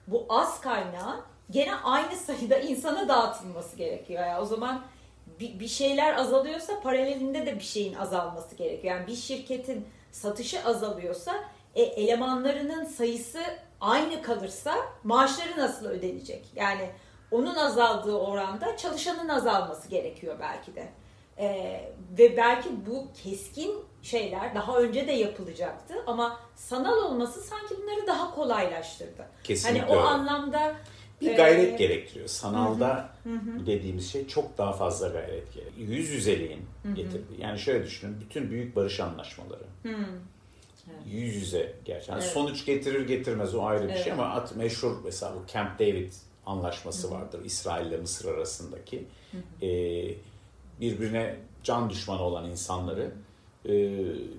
bu 0.07 0.25
az 0.29 0.61
kaynağın 0.61 1.21
gene 1.49 1.75
aynı 1.75 2.15
sayıda 2.15 2.59
insana 2.59 3.07
dağıtılması 3.07 3.75
gerekiyor. 3.75 4.25
Yani 4.25 4.39
o 4.41 4.45
zaman 4.45 4.81
bir, 5.39 5.59
bir 5.59 5.67
şeyler 5.67 6.15
azalıyorsa 6.15 6.81
paralelinde 6.81 7.45
de 7.45 7.55
bir 7.55 7.63
şeyin 7.63 7.93
azalması 7.93 8.55
gerekiyor. 8.55 8.95
Yani 8.95 9.07
bir 9.07 9.15
şirketin 9.15 9.87
satışı 10.11 10.65
azalıyorsa 10.65 11.43
e, 11.79 11.81
elemanlarının 11.81 12.85
sayısı 12.85 13.39
aynı 13.81 14.21
kalırsa 14.21 14.75
maaşları 15.03 15.57
nasıl 15.57 15.85
ödenecek? 15.85 16.45
Yani 16.55 16.89
onun 17.31 17.55
azaldığı 17.55 18.15
oranda 18.15 18.77
çalışanın 18.77 19.29
azalması 19.29 19.89
gerekiyor 19.89 20.35
belki 20.39 20.75
de. 20.75 20.89
Ee, 21.41 21.91
ve 22.17 22.37
belki 22.37 22.69
bu 22.87 23.07
keskin 23.23 23.71
şeyler 24.01 24.55
daha 24.55 24.77
önce 24.77 25.07
de 25.07 25.11
yapılacaktı 25.11 25.93
ama 26.07 26.39
sanal 26.55 26.97
olması 26.97 27.41
sanki 27.41 27.75
bunları 27.77 28.07
daha 28.07 28.35
kolaylaştırdı. 28.35 29.27
Kesinlikle 29.43 29.79
Hani 29.81 29.91
o 29.91 29.95
öyle. 29.95 30.07
anlamda 30.07 30.75
Bir 31.21 31.31
e, 31.31 31.33
gayret 31.33 31.79
gerektiriyor. 31.79 32.27
Sanalda 32.27 33.09
dediğimiz 33.65 34.11
şey 34.11 34.27
çok 34.27 34.57
daha 34.57 34.73
fazla 34.73 35.07
gayret 35.07 35.53
gerekiyor. 35.53 35.87
Yüz 35.89 36.09
yüzeliğin 36.09 36.65
getirdiği. 36.95 37.41
Yani 37.41 37.59
şöyle 37.59 37.85
düşünün. 37.85 38.21
Bütün 38.21 38.51
büyük 38.51 38.75
barış 38.75 38.99
anlaşmaları. 38.99 39.63
Yüz 41.05 41.35
yüze 41.35 41.73
gerçekten. 41.85 42.13
Yani 42.13 42.23
Evet. 42.23 42.33
Sonuç 42.33 42.65
getirir 42.65 43.07
getirmez 43.07 43.55
o 43.55 43.63
ayrı 43.63 43.83
bir 43.83 43.89
Evet. 43.93 44.03
şey 44.03 44.13
ama 44.13 44.25
at 44.25 44.55
meşhur 44.55 44.95
mesela 45.03 45.33
bu 45.35 45.51
Camp 45.53 45.79
David 45.79 46.11
anlaşması 46.45 47.11
vardır 47.11 47.41
İsrail 47.45 47.87
ile 47.87 47.97
Mısır 47.97 48.33
arasındaki. 48.33 49.05
Ee, 49.61 49.67
birbirine 50.81 51.35
can 51.63 51.89
düşmanı 51.89 52.21
olan 52.21 52.49
insanları 52.49 53.11
e, 53.65 53.71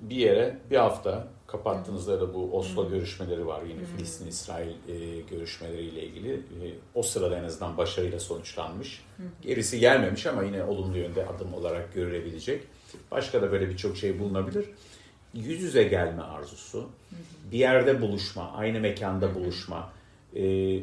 bir 0.09 0.15
yere 0.15 0.57
bir 0.71 0.77
hafta 0.77 1.27
kapattığınızda 1.47 2.21
da 2.21 2.33
bu 2.33 2.57
Oslo 2.57 2.89
görüşmeleri 2.89 3.47
var 3.47 3.61
yine 3.63 3.85
Filistin-İsrail 3.85 4.69
e, 4.69 5.21
görüşmeleriyle 5.21 6.03
ilgili. 6.03 6.33
E, 6.33 6.63
o 6.95 7.03
sırada 7.03 7.37
en 7.37 7.43
azından 7.43 7.77
başarıyla 7.77 8.19
sonuçlanmış. 8.19 9.05
Gerisi 9.41 9.79
gelmemiş 9.79 10.25
ama 10.25 10.43
yine 10.43 10.63
olumlu 10.63 10.97
yönde 10.97 11.27
adım 11.27 11.53
olarak 11.53 11.93
görülebilecek. 11.93 12.63
Başka 13.11 13.41
da 13.41 13.51
böyle 13.51 13.69
birçok 13.69 13.97
şey 13.97 14.19
bulunabilir. 14.19 14.65
Yüz 15.33 15.61
yüze 15.61 15.83
gelme 15.83 16.21
arzusu, 16.21 16.89
bir 17.51 17.57
yerde 17.57 18.01
buluşma, 18.01 18.51
aynı 18.51 18.79
mekanda 18.79 19.35
buluşma. 19.35 19.93
E, 20.35 20.79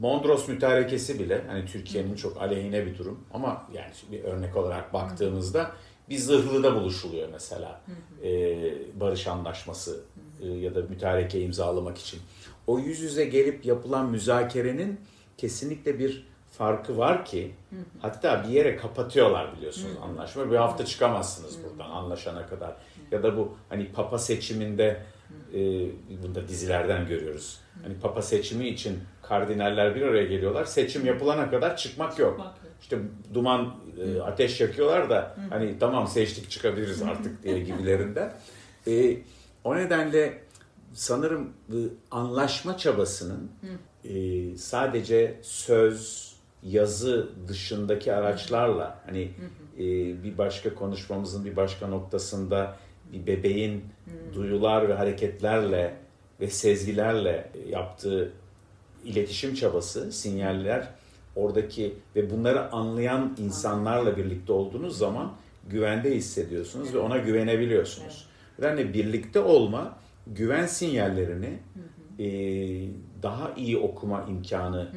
Mondros 0.00 0.48
mütarekesi 0.48 1.18
bile 1.18 1.44
hani 1.48 1.66
Türkiye'nin 1.66 2.14
çok 2.14 2.42
aleyhine 2.42 2.86
bir 2.86 2.98
durum 2.98 3.20
ama 3.34 3.66
yani 3.74 3.90
bir 4.12 4.24
örnek 4.24 4.56
olarak 4.56 4.92
baktığımızda 4.92 5.72
bir 6.08 6.18
zırhlıda 6.18 6.74
buluşuluyor 6.74 7.28
mesela 7.32 7.80
e, 8.24 8.58
barış 9.00 9.26
anlaşması 9.26 10.00
e, 10.42 10.46
ya 10.48 10.74
da 10.74 10.82
mütareke 10.82 11.40
imzalamak 11.40 11.98
için. 11.98 12.20
O 12.66 12.78
yüz 12.78 13.00
yüze 13.00 13.24
gelip 13.24 13.66
yapılan 13.66 14.10
müzakerenin 14.10 15.00
kesinlikle 15.38 15.98
bir 15.98 16.26
farkı 16.58 16.98
var 16.98 17.24
ki 17.24 17.54
hatta 18.00 18.44
bir 18.44 18.48
yere 18.48 18.76
kapatıyorlar 18.76 19.56
biliyorsunuz 19.56 19.96
anlaşma. 20.02 20.50
Bir 20.50 20.56
hafta 20.56 20.84
çıkamazsınız 20.84 21.58
buradan 21.64 21.90
anlaşana 21.90 22.46
kadar. 22.46 22.76
Ya 23.10 23.22
da 23.22 23.36
bu 23.36 23.56
hani 23.68 23.92
papa 23.92 24.18
seçiminde 24.18 25.02
e, 25.54 25.60
bunu 26.22 26.34
da 26.34 26.48
dizilerden 26.48 27.06
görüyoruz. 27.06 27.60
Hani 27.82 27.94
papa 28.00 28.22
seçimi 28.22 28.68
için 28.68 28.98
kardinaller 29.22 29.94
bir 29.94 30.02
araya 30.02 30.24
geliyorlar. 30.24 30.64
Seçim 30.64 31.06
yapılana 31.06 31.50
kadar 31.50 31.76
çıkmak 31.76 32.18
yok. 32.18 32.40
İşte 32.80 32.98
duman, 33.34 33.74
e, 34.00 34.20
ateş 34.20 34.60
yakıyorlar 34.60 35.10
da 35.10 35.36
hani 35.50 35.78
tamam 35.78 36.06
seçtik 36.06 36.50
çıkabiliriz 36.50 37.02
artık 37.02 37.42
diye 37.42 37.60
gibilerinden. 37.60 38.32
E, 38.86 39.16
o 39.64 39.76
nedenle 39.76 40.42
sanırım 40.94 41.52
anlaşma 42.10 42.76
çabasının 42.78 43.50
e, 44.04 44.56
sadece 44.56 45.40
söz, 45.42 46.32
yazı 46.62 47.28
dışındaki 47.48 48.12
araçlarla 48.12 49.02
hani 49.06 49.30
e, 49.78 49.82
bir 50.24 50.38
başka 50.38 50.74
konuşmamızın 50.74 51.44
bir 51.44 51.56
başka 51.56 51.86
noktasında 51.86 52.76
bir 53.12 53.26
bebeğin 53.26 53.84
duyular 54.34 54.88
ve 54.88 54.94
hareketlerle 54.94 55.96
ve 56.40 56.50
sezgilerle 56.50 57.50
yaptığı 57.68 58.32
iletişim 59.04 59.54
çabası, 59.54 60.12
sinyaller 60.12 60.88
oradaki 61.36 61.94
ve 62.16 62.30
bunları 62.30 62.72
anlayan 62.72 63.36
insanlarla 63.38 64.16
birlikte 64.16 64.52
olduğunuz 64.52 64.98
zaman 64.98 65.32
güvende 65.68 66.14
hissediyorsunuz 66.16 66.94
ve 66.94 66.98
ona 66.98 67.18
güvenebiliyorsunuz. 67.18 68.26
Yani 68.62 68.94
birlikte 68.94 69.40
olma 69.40 69.96
güven 70.26 70.66
sinyallerini 70.66 71.58
e, 72.18 72.28
daha 73.22 73.52
iyi 73.56 73.78
okuma 73.78 74.26
imkanı 74.30 74.88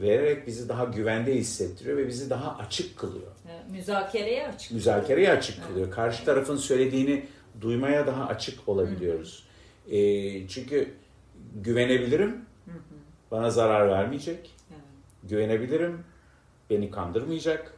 vererek 0.00 0.46
bizi 0.46 0.68
daha 0.68 0.84
güvende 0.84 1.34
hissettiriyor 1.34 1.96
ve 1.96 2.08
bizi 2.08 2.30
daha 2.30 2.56
açık 2.58 2.98
kılıyor. 2.98 3.32
e, 3.48 3.72
müzakereye 3.72 4.48
açık. 4.48 4.72
Müzakereye 4.72 5.32
açık 5.32 5.66
kılıyor. 5.66 5.90
Karşı 5.90 6.24
tarafın 6.24 6.56
söylediğini 6.56 7.26
duymaya 7.60 8.06
daha 8.06 8.26
açık 8.26 8.68
olabiliyoruz. 8.68 9.46
E, 9.90 10.48
çünkü 10.48 10.94
güvenebilirim, 11.54 12.44
bana 13.30 13.50
zarar 13.50 13.88
vermeyecek. 13.88 14.54
Evet. 14.70 14.80
Güvenebilirim, 15.22 16.04
beni 16.70 16.90
kandırmayacak 16.90 17.74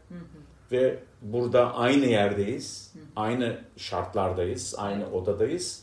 ve 0.73 0.99
burada 1.23 1.75
aynı 1.75 2.07
yerdeyiz, 2.07 2.93
aynı 3.17 3.59
şartlardayız, 3.77 4.75
aynı 4.79 5.11
odadayız, 5.11 5.83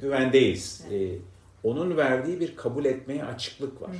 güvendeyiz. 0.00 0.84
E, 0.92 1.18
onun 1.62 1.96
verdiği 1.96 2.40
bir 2.40 2.56
kabul 2.56 2.84
etmeye 2.84 3.24
açıklık 3.24 3.82
var. 3.82 3.90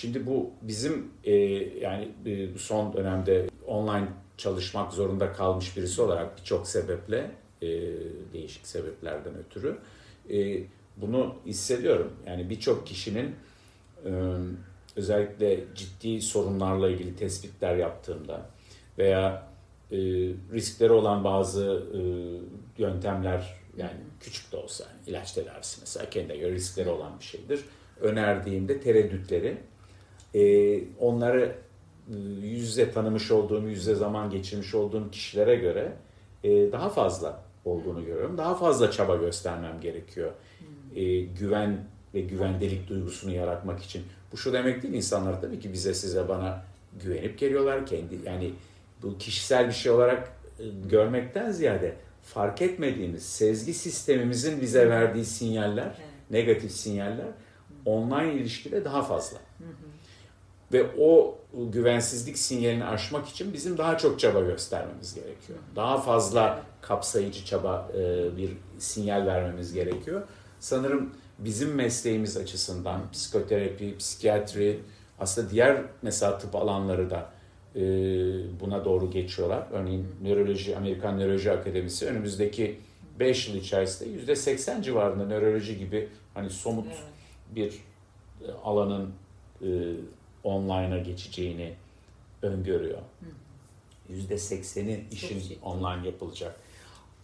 Şimdi 0.00 0.26
bu 0.26 0.50
bizim 0.62 1.10
e, 1.24 1.34
yani 1.80 2.08
e, 2.26 2.58
son 2.58 2.92
dönemde 2.92 3.46
online 3.66 4.08
çalışmak 4.36 4.92
zorunda 4.92 5.32
kalmış 5.32 5.76
birisi 5.76 6.02
olarak 6.02 6.38
birçok 6.38 6.66
sebeple 6.66 7.30
e, 7.62 7.68
değişik 8.32 8.66
sebeplerden 8.66 9.32
ötürü 9.34 9.78
e, 10.30 10.62
bunu 10.96 11.36
hissediyorum. 11.46 12.12
Yani 12.26 12.50
birçok 12.50 12.86
kişinin 12.86 13.34
e, 14.04 14.10
özellikle 14.96 15.64
ciddi 15.74 16.22
sorunlarla 16.22 16.88
ilgili 16.90 17.16
tespitler 17.16 17.76
yaptığımda 17.76 18.50
veya 18.98 19.48
e, 19.90 19.96
riskleri 20.52 20.92
olan 20.92 21.24
bazı 21.24 21.86
e, 21.94 22.00
yöntemler 22.82 23.54
yani 23.76 24.00
küçük 24.20 24.52
de 24.52 24.56
olsa 24.56 24.84
ilaç 25.06 25.32
tedavisi 25.32 25.80
mesela 25.80 26.10
kendine 26.10 26.36
göre 26.36 26.54
riskleri 26.54 26.88
olan 26.88 27.18
bir 27.20 27.24
şeydir. 27.24 27.60
Önerdiğimde 28.00 28.80
tereddütleri 28.80 29.58
e, 30.34 30.80
onları 31.00 31.54
yüz 32.42 32.62
yüze 32.62 32.90
tanımış 32.90 33.30
olduğum, 33.30 33.68
yüz 33.68 33.78
yüze 33.78 33.94
zaman 33.94 34.30
geçirmiş 34.30 34.74
olduğum 34.74 35.10
kişilere 35.10 35.56
göre 35.56 35.92
e, 36.44 36.72
daha 36.72 36.88
fazla 36.88 37.42
olduğunu 37.64 38.04
görüyorum. 38.04 38.38
Daha 38.38 38.54
fazla 38.54 38.90
çaba 38.90 39.16
göstermem 39.16 39.80
gerekiyor. 39.80 40.32
E, 40.96 41.20
güven 41.20 41.84
ve 42.14 42.20
güvendelik 42.20 42.88
duygusunu 42.88 43.32
yaratmak 43.32 43.82
için. 43.82 44.02
Bu 44.32 44.36
şu 44.36 44.52
demek 44.52 44.82
değil 44.82 44.94
insanlar 44.94 45.40
tabii 45.40 45.60
ki 45.60 45.72
bize 45.72 45.94
size 45.94 46.28
bana 46.28 46.62
güvenip 47.04 47.38
geliyorlar 47.38 47.86
kendi 47.86 48.18
yani 48.26 48.52
bu 49.02 49.18
kişisel 49.18 49.68
bir 49.68 49.72
şey 49.72 49.92
olarak 49.92 50.32
e, 50.58 50.64
görmekten 50.90 51.50
ziyade 51.50 51.94
fark 52.22 52.62
etmediğimiz 52.62 53.22
sezgi 53.22 53.74
sistemimizin 53.74 54.60
bize 54.60 54.88
verdiği 54.88 55.24
sinyaller, 55.24 55.84
Evet. 55.84 55.96
negatif 56.30 56.72
sinyaller 56.72 57.26
online 57.84 58.34
ilişkide 58.34 58.84
daha 58.84 59.02
fazla. 59.02 59.38
Ve 60.72 60.86
o 61.00 61.38
güvensizlik 61.72 62.38
sinyalini 62.38 62.84
aşmak 62.84 63.28
için 63.28 63.52
bizim 63.52 63.78
daha 63.78 63.98
çok 63.98 64.20
çaba 64.20 64.40
göstermemiz 64.40 65.14
gerekiyor. 65.14 65.58
Daha 65.76 66.00
fazla 66.00 66.62
kapsayıcı 66.80 67.44
çaba 67.44 67.88
e, 67.94 68.36
bir 68.36 68.50
sinyal 68.78 69.26
vermemiz 69.26 69.72
gerekiyor. 69.72 70.22
Sanırım 70.60 71.10
bizim 71.38 71.74
mesleğimiz 71.74 72.36
açısından 72.36 73.00
psikoterapi, 73.12 73.96
psikiyatri, 73.98 74.80
aslında 75.18 75.50
diğer 75.50 75.82
mesela 76.02 76.38
tıp 76.38 76.54
alanları 76.56 77.10
da 77.10 77.30
e, 77.76 77.80
buna 78.60 78.84
doğru 78.84 79.10
geçiyorlar. 79.10 79.66
Örneğin 79.72 80.06
nöroloji, 80.22 80.76
Amerikan 80.76 81.18
Nöroloji 81.18 81.52
Akademisi 81.52 82.06
önümüzdeki 82.06 82.78
5 83.20 83.48
yıl 83.48 83.56
içerisinde 83.56 84.32
%80 84.32 84.82
civarında 84.82 85.26
nöroloji 85.26 85.78
gibi 85.78 86.08
hani 86.34 86.50
somut 86.50 86.86
Evet. 86.86 86.98
bir 87.50 87.72
e, 88.48 88.52
alanın 88.64 89.10
online'a 90.44 90.98
geçeceğini 90.98 91.74
öngörüyor. 92.42 92.98
Yüzde 94.08 94.38
sekseni 94.38 95.04
işin 95.12 95.40
ciddi. 95.40 95.58
online 95.62 96.06
yapılacak. 96.06 96.60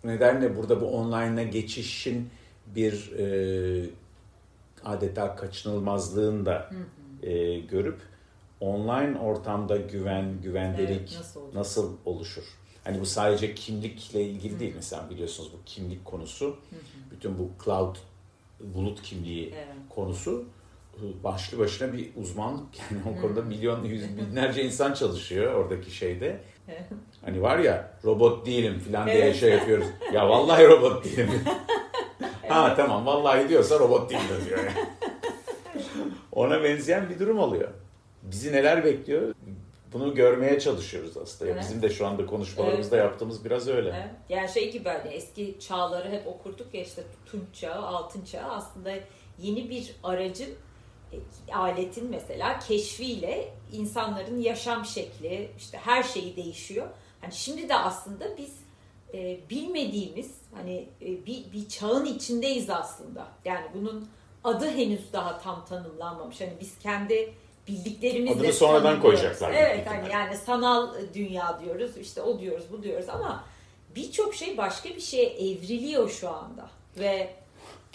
Bu 0.04 0.08
nedenle 0.08 0.56
burada 0.56 0.80
bu 0.80 0.86
online'a 0.86 1.42
geçişin 1.42 2.30
bir 2.66 3.12
e, 3.18 3.86
adeta 4.84 5.36
kaçınılmazlığını 5.36 6.46
da 6.46 6.70
e, 7.22 7.58
görüp 7.58 8.00
online 8.60 9.18
ortamda 9.18 9.76
güven, 9.76 10.42
güvendelik 10.42 10.90
Evet, 10.90 11.18
nasıl 11.18 11.54
nasıl 11.54 11.96
oluşur? 12.04 12.44
Hani 12.84 13.00
bu 13.00 13.06
sadece 13.06 13.54
kimlikle 13.54 14.24
ilgili 14.24 14.60
değil. 14.60 14.72
Mesela 14.76 15.10
biliyorsunuz 15.10 15.50
bu 15.52 15.56
kimlik 15.66 16.04
konusu, 16.04 16.56
bütün 17.10 17.38
bu 17.38 17.50
cloud 17.64 17.96
bulut 18.60 19.02
kimliği 19.02 19.46
Evet. 19.54 19.66
konusu 19.90 20.44
başlı 21.24 21.58
başına 21.58 21.92
bir 21.92 22.10
uzmanlık 22.16 22.66
yani 22.90 23.16
o 23.18 23.20
konuda 23.20 23.42
milyon 23.42 23.84
yüz 23.84 24.16
binlerce 24.16 24.64
insan 24.64 24.92
çalışıyor 24.94 25.54
oradaki 25.54 25.90
şeyde. 25.90 26.40
Hani 27.24 27.42
var 27.42 27.58
ya 27.58 27.90
robot 28.04 28.46
değilim 28.46 28.78
falan 28.78 29.06
diye 29.06 29.16
Evet. 29.16 29.36
şey 29.36 29.50
yapıyoruz. 29.50 29.86
Ya 30.12 30.28
vallahi 30.28 30.68
robot 30.68 31.04
değilim. 31.04 31.30
ha 32.48 32.74
tamam 32.76 33.06
vallahi 33.06 33.48
diyorsa 33.48 33.78
robot 33.78 34.10
değilim 34.10 34.46
diyor. 34.48 34.58
yani. 34.58 34.70
Ona 36.32 36.62
benzeyen 36.64 37.10
bir 37.10 37.18
durum 37.18 37.38
oluyor. 37.38 37.68
Bizi 38.22 38.52
neler 38.52 38.84
bekliyor? 38.84 39.34
Bunu 39.92 40.14
görmeye 40.14 40.60
çalışıyoruz 40.60 41.16
aslında. 41.16 41.50
Evet. 41.50 41.62
Bizim 41.62 41.82
de 41.82 41.90
şu 41.90 42.06
anda 42.06 42.26
konuşmalarımızda 42.26 42.96
yaptığımız 42.96 43.44
biraz 43.44 43.68
öyle. 43.68 43.88
Evet. 43.88 44.10
Yani 44.28 44.48
şey 44.48 44.72
gibi 44.72 44.88
hani 44.88 45.08
eski 45.14 45.56
çağları 45.60 46.08
hep 46.10 46.26
okurduk 46.26 46.74
ya 46.74 46.82
işte 46.82 47.02
Tunç 47.26 47.42
çağı, 47.52 47.82
Altın 47.86 48.24
çağı 48.24 48.50
aslında 48.50 48.92
yeni 49.38 49.70
bir 49.70 49.96
aracın 50.02 50.48
aletin 51.52 52.10
mesela 52.10 52.58
keşfiyle 52.58 53.54
insanların 53.72 54.40
yaşam 54.40 54.84
şekli 54.84 55.50
işte 55.58 55.78
her 55.78 56.02
şeyi 56.02 56.36
değişiyor. 56.36 56.86
Hani 57.20 57.32
şimdi 57.32 57.68
de 57.68 57.74
aslında 57.74 58.36
biz 58.38 58.52
e, 59.14 59.38
bilmediğimiz 59.50 60.32
hani 60.54 60.88
e, 61.02 61.26
bir, 61.26 61.52
bir 61.52 61.68
çağın 61.68 62.04
içindeyiz 62.04 62.70
aslında. 62.70 63.26
Yani 63.44 63.66
bunun 63.74 64.08
adı 64.44 64.70
henüz 64.70 65.12
daha 65.12 65.38
tam 65.38 65.64
tanımlanmamış. 65.64 66.40
Hani 66.40 66.52
biz 66.60 66.78
kendi 66.78 67.34
bildiklerimizle 67.68 68.40
Adını 68.40 68.52
sonradan 68.52 69.00
koyacaklar 69.00 69.52
Evet 69.52 69.86
hani 69.86 70.12
yani 70.12 70.36
sanal 70.36 70.94
dünya 71.14 71.60
diyoruz 71.64 71.96
işte 71.96 72.22
o 72.22 72.40
diyoruz 72.40 72.64
bu 72.72 72.82
diyoruz 72.82 73.08
ama 73.08 73.44
birçok 73.96 74.34
şey 74.34 74.56
başka 74.56 74.88
bir 74.88 75.00
şeye 75.00 75.26
evriliyor 75.26 76.10
şu 76.10 76.30
anda 76.30 76.70
ve 76.98 77.34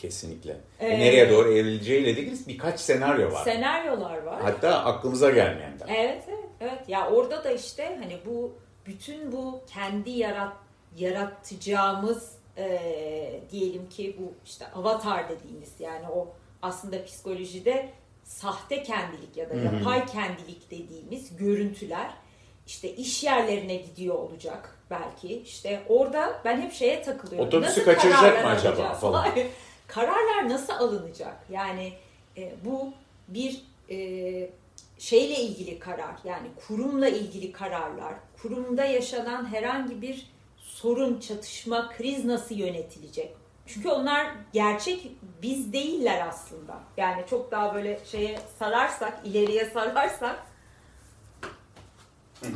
Kesinlikle. 0.02 0.58
Evet. 0.80 0.98
Nereye 1.00 1.30
doğru 1.30 1.54
evrileceğiyle 1.54 2.10
ilgili 2.12 2.48
birkaç 2.48 2.80
senaryo 2.80 3.32
var. 3.32 3.44
senaryolar 3.44 4.18
var. 4.24 4.42
Hatta 4.42 4.84
aklımıza 4.86 5.30
gelmeyenler. 5.30 5.88
Evet 5.88 6.24
evet 6.28 6.40
evet 6.62 6.90
ya 6.90 7.10
orada 7.10 7.44
da 7.44 7.52
işte 7.52 7.98
hani 8.04 8.18
bu 8.26 8.54
bütün 8.86 9.32
bu 9.32 9.62
kendi 9.74 10.10
yarat 10.10 10.54
yaratacağımız 10.98 12.32
eee, 12.58 13.42
diyelim 13.52 13.90
ki 13.90 14.16
bu 14.20 14.34
işte 14.46 14.66
avatar 14.76 15.30
dediğimiz 15.30 15.70
yani 15.80 16.06
o 16.16 16.28
aslında 16.62 17.06
psikolojide 17.06 17.90
sahte 18.24 18.84
kendilik 18.84 19.38
ya 19.38 19.50
da 19.50 19.54
yapay 19.56 20.06
kendilik 20.06 20.72
dediğimiz 20.72 21.38
görüntüler 21.38 22.10
işte 22.68 22.96
iş 22.96 23.24
yerlerine 23.24 23.76
gidiyor 23.76 24.16
olacak 24.16 24.76
belki. 24.90 25.42
İşte 25.42 25.82
orada 25.90 26.42
ben 26.46 26.62
hep 26.62 26.74
şeye 26.74 27.02
takılıyorum. 27.02 27.48
Otobüsü 27.48 27.72
Nasıl 27.72 27.84
kaçıracak 27.86 28.44
mı 28.44 28.50
acaba 28.50 28.74
alacağız? 28.74 29.00
falan? 29.00 29.22
Hayır. 29.30 29.48
Kararlar 29.90 30.50
nasıl 30.50 30.74
alınacak? 30.74 31.38
Yani 31.50 31.94
e, 32.38 32.54
bu 32.66 32.94
bir 33.28 33.62
e, 33.90 33.98
şeyle 35.00 35.36
ilgili 35.36 35.80
karar 35.80 36.16
yani 36.24 36.48
kurumla 36.68 37.10
ilgili 37.10 37.52
kararlar, 37.52 38.14
kurumda 38.42 38.86
yaşanan 38.86 39.46
herhangi 39.46 40.02
bir 40.02 40.30
sorun, 40.58 41.20
çatışma, 41.20 41.90
kriz 41.90 42.26
nasıl 42.26 42.56
yönetilecek? 42.56 43.36
Çünkü 43.66 43.90
onlar 43.90 44.28
gerçek 44.54 45.12
biz 45.42 45.74
değiller 45.74 46.28
aslında. 46.28 46.80
Yani 46.98 47.26
çok 47.30 47.52
daha 47.52 47.76
böyle 47.76 48.00
şeye 48.06 48.40
sararsak, 48.60 49.20
ileriye 49.26 49.66
sararsak 49.66 50.44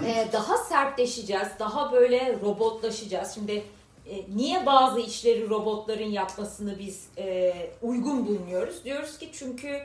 e, 0.05 0.27
daha 0.33 0.57
sertleşeceğiz, 0.57 1.47
daha 1.59 1.91
böyle 1.91 2.39
robotlaşacağız. 2.41 3.33
Şimdi 3.33 3.63
e, 4.09 4.35
niye 4.35 4.65
bazı 4.65 4.99
işleri 4.99 5.49
robotların 5.49 6.09
yapmasını 6.09 6.79
biz 6.79 7.07
e, 7.17 7.53
uygun 7.81 8.27
bulmuyoruz? 8.27 8.83
Diyoruz 8.85 9.17
ki 9.17 9.29
çünkü 9.33 9.81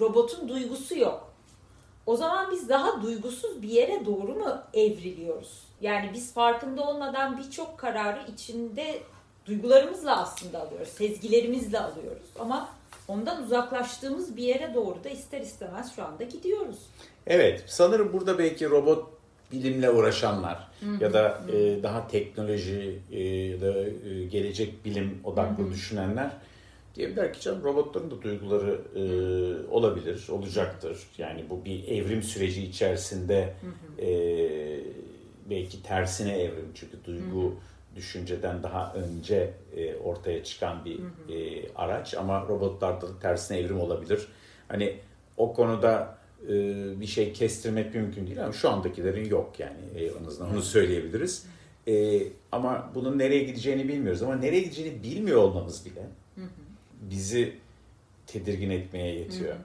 robotun 0.00 0.48
duygusu 0.48 0.98
yok. 0.98 1.32
O 2.06 2.16
zaman 2.16 2.50
biz 2.50 2.68
daha 2.68 3.02
duygusuz 3.02 3.62
bir 3.62 3.68
yere 3.68 4.06
doğru 4.06 4.34
mu 4.34 4.62
evriliyoruz? 4.74 5.62
Yani 5.80 6.10
biz 6.14 6.32
farkında 6.34 6.82
olmadan 6.82 7.38
birçok 7.38 7.78
kararı 7.78 8.20
içinde 8.32 9.02
duygularımızla 9.46 10.22
aslında 10.22 10.60
alıyoruz, 10.60 10.88
sezgilerimizle 10.88 11.80
alıyoruz. 11.80 12.26
Ama 12.38 12.68
ondan 13.08 13.42
uzaklaştığımız 13.42 14.36
bir 14.36 14.42
yere 14.42 14.74
doğru 14.74 15.04
da 15.04 15.08
ister 15.08 15.40
istemez 15.40 15.92
şu 15.96 16.04
anda 16.04 16.24
gidiyoruz. 16.24 16.78
Evet, 17.26 17.64
sanırım 17.66 18.12
burada 18.12 18.38
belki 18.38 18.70
robot 18.70 19.08
bilimle 19.52 19.90
uğraşanlar 19.90 20.68
ya 21.00 21.12
da 21.12 21.40
e, 21.52 21.82
daha 21.82 22.08
teknoloji 22.08 22.98
e, 23.12 23.22
ya 23.24 23.60
da 23.60 23.84
e, 23.84 24.24
gelecek 24.24 24.84
bilim 24.84 25.20
odaklı 25.24 25.70
düşünenler 25.72 26.30
diyebilirler 26.94 27.32
ki 27.32 27.40
canım 27.40 27.64
robotların 27.64 28.10
da 28.10 28.22
duyguları 28.22 28.80
e, 28.94 29.02
olabilir, 29.70 30.28
olacaktır. 30.28 30.98
Yani 31.18 31.44
bu 31.50 31.64
bir 31.64 31.88
evrim 31.88 32.22
süreci 32.22 32.62
içerisinde 32.62 33.54
e, 33.98 34.08
belki 35.50 35.82
tersine 35.82 36.38
evrim 36.38 36.68
çünkü 36.74 37.04
duygu 37.04 37.54
düşünceden 37.96 38.62
daha 38.62 38.94
önce 38.94 39.50
e, 39.76 39.96
ortaya 39.96 40.44
çıkan 40.44 40.84
bir 40.84 40.98
e, 41.34 41.68
araç 41.76 42.14
ama 42.14 42.46
robotlarda 42.48 43.08
da 43.08 43.18
tersine 43.20 43.58
evrim 43.58 43.80
olabilir. 43.80 44.28
Hani 44.68 44.98
o 45.36 45.52
konuda 45.52 46.18
bir 47.00 47.06
şey 47.06 47.32
kestirmek 47.32 47.94
mümkün 47.94 48.26
değil 48.26 48.42
ama 48.44 48.52
şu 48.52 48.70
andakilerin 48.70 49.28
yok 49.28 49.60
yani 49.60 49.78
e, 49.96 50.04
en 50.04 50.24
azından 50.24 50.52
onu 50.52 50.62
söyleyebiliriz. 50.62 51.46
E, 51.88 52.22
ama 52.52 52.90
bunun 52.94 53.18
nereye 53.18 53.42
gideceğini 53.42 53.88
bilmiyoruz 53.88 54.22
ama 54.22 54.36
nereye 54.36 54.60
gideceğini 54.60 55.02
bilmiyor 55.02 55.42
olmamız 55.42 55.86
bile 55.86 56.02
bizi 57.10 57.54
tedirgin 58.26 58.70
etmeye 58.70 59.14
yetiyor. 59.14 59.56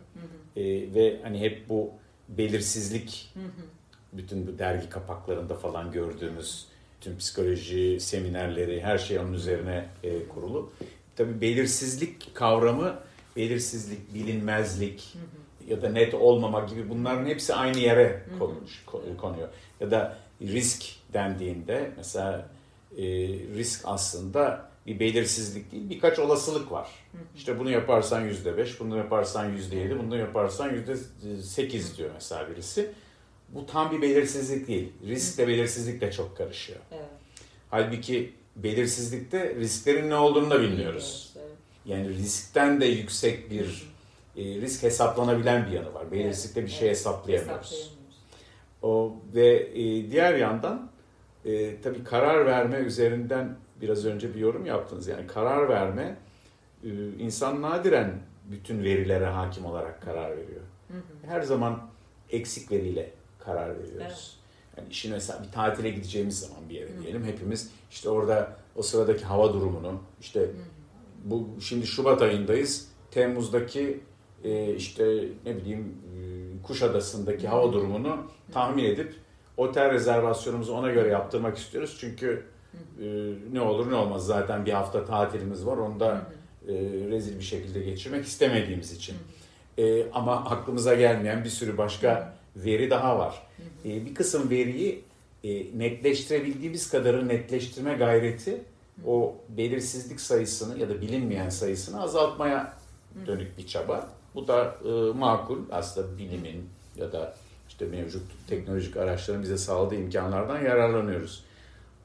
E, 0.55 0.63
ve 0.95 1.19
hani 1.23 1.39
hep 1.39 1.69
bu 1.69 1.89
belirsizlik 2.29 3.33
bütün 4.13 4.47
bu 4.47 4.59
dergi 4.59 4.89
kapaklarında 4.89 5.55
falan 5.55 5.91
gördüğümüz 5.91 6.65
tüm 7.01 7.17
psikoloji 7.17 7.99
seminerleri 7.99 8.81
her 8.81 8.97
şey 8.97 9.19
onun 9.19 9.33
üzerine 9.33 9.85
e, 10.03 10.27
kurulu. 10.27 10.71
Tabii 11.15 11.41
belirsizlik 11.41 12.35
kavramı 12.35 12.99
belirsizlik, 13.35 14.13
bilinmezlik 14.13 15.13
ya 15.67 15.81
da 15.81 15.89
net 15.89 16.13
olmama 16.13 16.59
gibi 16.59 16.89
bunların 16.89 17.25
hepsi 17.25 17.53
aynı 17.53 17.77
yere 17.77 18.23
konmuş, 18.39 18.83
ko- 18.87 19.17
konuyor. 19.17 19.47
Ya 19.79 19.91
da 19.91 20.17
risk 20.41 20.83
dendiğinde 21.13 21.91
mesela 21.97 22.49
e, 22.97 23.03
risk 23.55 23.81
aslında 23.85 24.67
bir 24.87 24.99
belirsizlik 24.99 25.71
değil 25.71 25.89
birkaç 25.89 26.19
olasılık 26.19 26.71
var. 26.71 26.87
İşte 27.35 27.59
bunu 27.59 27.69
yaparsan 27.71 28.21
yüzde 28.21 28.57
beş, 28.57 28.79
bunu 28.79 28.97
yaparsan 28.97 29.45
yüzde 29.49 29.75
yedi, 29.75 29.99
bunu 29.99 30.17
yaparsan 30.17 30.73
yüzde 30.73 30.95
sekiz 31.43 31.97
diyor 31.97 32.09
mesela 32.13 32.49
birisi. 32.49 32.91
Bu 33.49 33.65
tam 33.65 33.91
bir 33.91 34.01
belirsizlik 34.01 34.67
değil. 34.67 34.89
Riskle 35.07 35.47
belirsizlik 35.47 36.01
de 36.01 36.11
çok 36.11 36.37
karışıyor. 36.37 36.79
Evet. 36.91 37.05
Halbuki 37.69 38.33
belirsizlikte 38.55 39.55
risklerin 39.55 40.09
ne 40.09 40.15
olduğunu 40.15 40.49
da 40.49 40.61
bilmiyoruz. 40.61 41.33
Yani 41.85 42.09
riskten 42.09 42.81
de 42.81 42.85
yüksek 42.85 43.51
bir 43.51 43.87
e, 44.37 44.41
risk 44.43 44.83
hesaplanabilen 44.83 45.65
bir 45.65 45.71
yanı 45.71 45.93
var. 45.93 46.11
Belirsizlikte 46.11 46.63
bir 46.63 46.69
şey 46.71 46.89
hesaplayamıyoruz. 46.89 47.97
O 48.81 49.15
ve 49.35 49.47
e, 49.55 50.11
diğer 50.11 50.35
yandan 50.35 50.89
e, 51.45 51.81
tabii 51.81 52.03
karar 52.03 52.45
verme 52.45 52.77
üzerinden 52.77 53.55
biraz 53.81 54.05
önce 54.05 54.35
bir 54.35 54.39
yorum 54.39 54.65
yaptınız. 54.65 55.07
Yani 55.07 55.27
karar 55.27 55.69
verme 55.69 56.17
e, 56.83 56.89
insan 57.19 57.61
nadiren 57.61 58.13
bütün 58.51 58.83
verilere 58.83 59.25
hakim 59.25 59.65
olarak 59.65 60.01
karar 60.01 60.31
veriyor. 60.31 60.61
Her 61.25 61.41
zaman 61.41 61.81
eksik 62.29 62.71
veriyle 62.71 63.11
karar 63.39 63.69
veriyoruz. 63.69 64.01
Evet. 64.01 64.37
Yani 64.77 64.89
işin 64.89 65.11
mesela 65.11 65.43
bir 65.43 65.51
tatile 65.51 65.89
gideceğimiz 65.89 66.39
zaman 66.39 66.69
bir 66.69 66.75
yere 66.75 67.01
diyelim 67.01 67.25
hepimiz 67.25 67.71
işte 67.91 68.09
orada 68.09 68.57
o 68.75 68.81
sıradaki 68.81 69.25
hava 69.25 69.53
durumunu 69.53 70.01
işte 70.21 70.49
bu 71.23 71.49
şimdi 71.61 71.87
Şubat 71.87 72.21
ayındayız. 72.21 72.87
Temmuz'daki 73.11 73.99
e, 74.43 74.75
işte 74.75 75.23
ne 75.45 75.57
bileyim 75.57 75.95
e, 76.05 76.17
Kuşadası'ndaki 76.63 77.47
hava 77.47 77.73
durumunu 77.73 78.17
tahmin 78.51 78.83
edip 78.83 79.13
otel 79.57 79.91
rezervasyonumuzu 79.91 80.73
ona 80.73 80.91
göre 80.91 81.09
yaptırmak 81.09 81.57
istiyoruz. 81.57 81.97
Çünkü 81.99 82.43
e, 83.01 83.33
ne 83.51 83.61
olur 83.61 83.91
ne 83.91 83.95
olmaz 83.95 84.25
zaten 84.25 84.65
bir 84.65 84.71
hafta 84.71 85.05
tatilimiz 85.05 85.65
var. 85.65 85.77
Onu 85.77 85.99
da 85.99 86.21
e, 86.67 86.73
rezil 87.09 87.39
bir 87.39 87.43
şekilde 87.43 87.79
geçirmek 87.79 88.25
istemediğimiz 88.25 88.91
için. 88.91 89.15
E, 89.77 90.11
ama 90.11 90.35
aklımıza 90.35 90.95
gelmeyen 90.95 91.43
bir 91.43 91.49
sürü 91.49 91.77
başka 91.77 92.37
veri 92.55 92.89
daha 92.89 93.19
var. 93.19 93.47
E, 93.85 94.05
bir 94.05 94.15
kısım 94.15 94.49
veriyi 94.49 95.03
e, 95.43 95.79
netleştirebildiğimiz 95.79 96.89
kadarı 96.89 97.27
netleştirme 97.27 97.93
gayreti 97.93 98.61
o 99.05 99.35
belirsizlik 99.49 100.21
sayısını 100.21 100.79
ya 100.79 100.89
da 100.89 101.01
bilinmeyen 101.01 101.49
sayısını 101.49 102.01
azaltmaya 102.01 102.73
dönük 103.27 103.57
bir 103.57 103.67
çaba. 103.67 104.09
Bu 104.35 104.47
da 104.47 104.75
e, 104.85 105.17
makul 105.17 105.59
aslında 105.71 106.17
bilimin 106.17 106.69
ya 106.97 107.11
da 107.11 107.35
işte 107.69 107.85
mevcut 107.85 108.23
teknolojik 108.47 108.97
araçların 108.97 109.43
bize 109.43 109.57
sağladığı 109.57 109.95
imkanlardan 109.95 110.63
yararlanıyoruz. 110.63 111.43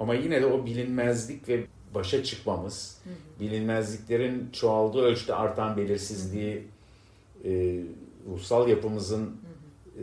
Ama 0.01 0.15
yine 0.15 0.43
de 0.43 0.47
o 0.47 0.67
bilinmezlik 0.67 1.49
ve 1.49 1.65
başa 1.95 2.25
çıkmamız, 2.25 2.99
bilinmezliklerin 3.41 4.51
çoğaldığı 4.53 5.03
ölçüde 5.03 5.35
artan 5.35 5.77
belirsizliği 5.77 6.63
e, 7.45 7.81
ruhsal 8.31 8.69
yapımızın 8.69 9.37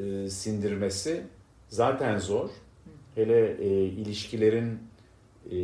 e, 0.02 0.30
sindirmesi 0.30 1.24
zaten 1.70 2.18
zor. 2.18 2.50
Hele 3.16 3.58
e, 3.62 3.86
ilişkilerin 3.86 4.80
e, 5.52 5.58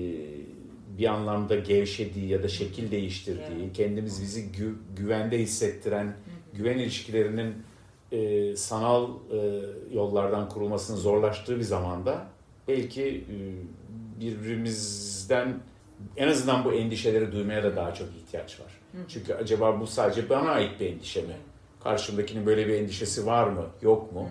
bir 0.97 1.05
anlamda 1.05 1.55
gevşediği 1.55 2.27
ya 2.27 2.43
da 2.43 2.47
şekil 2.47 2.91
değiştirdiği, 2.91 3.63
evet. 3.63 3.73
kendimiz 3.73 4.21
bizi 4.21 4.41
gü- 4.41 4.75
güvende 4.97 5.39
hissettiren. 5.39 6.15
Güven 6.57 6.77
ilişkilerinin 6.77 7.53
e, 8.11 8.55
sanal 8.55 9.09
e, 9.31 9.61
yollardan 9.93 10.49
kurulmasının 10.49 10.97
zorlaştığı 10.97 11.57
bir 11.57 11.63
zamanda 11.63 12.27
belki 12.67 13.03
e, 13.03 13.35
birbirimizden 14.21 15.53
en 16.17 16.27
azından 16.27 16.65
bu 16.65 16.73
endişeleri 16.73 17.31
duymaya 17.31 17.63
da 17.63 17.75
daha 17.75 17.93
çok 17.93 18.07
ihtiyaç 18.07 18.59
var. 18.59 18.79
Hı-hı. 18.91 19.01
Çünkü 19.07 19.33
acaba 19.33 19.79
bu 19.79 19.87
sadece 19.87 20.29
bana 20.29 20.49
ait 20.49 20.79
bir 20.79 20.85
endişe 20.85 21.21
mi? 21.21 21.35
Karşımdakinin 21.83 22.45
böyle 22.45 22.67
bir 22.67 22.73
endişesi 22.73 23.25
var 23.25 23.47
mı, 23.47 23.65
yok 23.81 24.13
mu? 24.13 24.29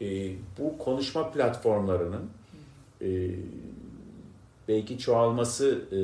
E, 0.00 0.30
bu 0.58 0.78
konuşma 0.78 1.30
platformlarının 1.30 2.30
e, 3.02 3.30
belki 4.68 4.98
çoğalması 4.98 5.82
e, 5.92 5.96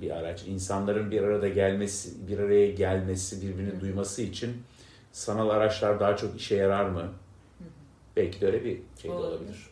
bir 0.00 0.10
araç. 0.10 0.42
İnsanların 0.46 1.10
bir 1.10 1.22
arada 1.22 1.48
gelmesi, 1.48 2.28
bir 2.28 2.38
araya 2.38 2.70
gelmesi, 2.70 3.42
birbirini 3.42 3.76
Hı. 3.76 3.80
duyması 3.80 4.22
için 4.22 4.50
sanal 5.18 5.48
araçlar 5.48 6.00
daha 6.00 6.16
çok 6.16 6.36
işe 6.36 6.56
yarar 6.56 6.84
mı? 6.84 7.00
Hı. 7.00 7.64
Belki 8.16 8.40
de 8.40 8.46
öyle 8.46 8.64
bir 8.64 8.80
şey 9.02 9.10
de 9.10 9.14
olabilir. 9.14 9.38
olabilir. 9.38 9.68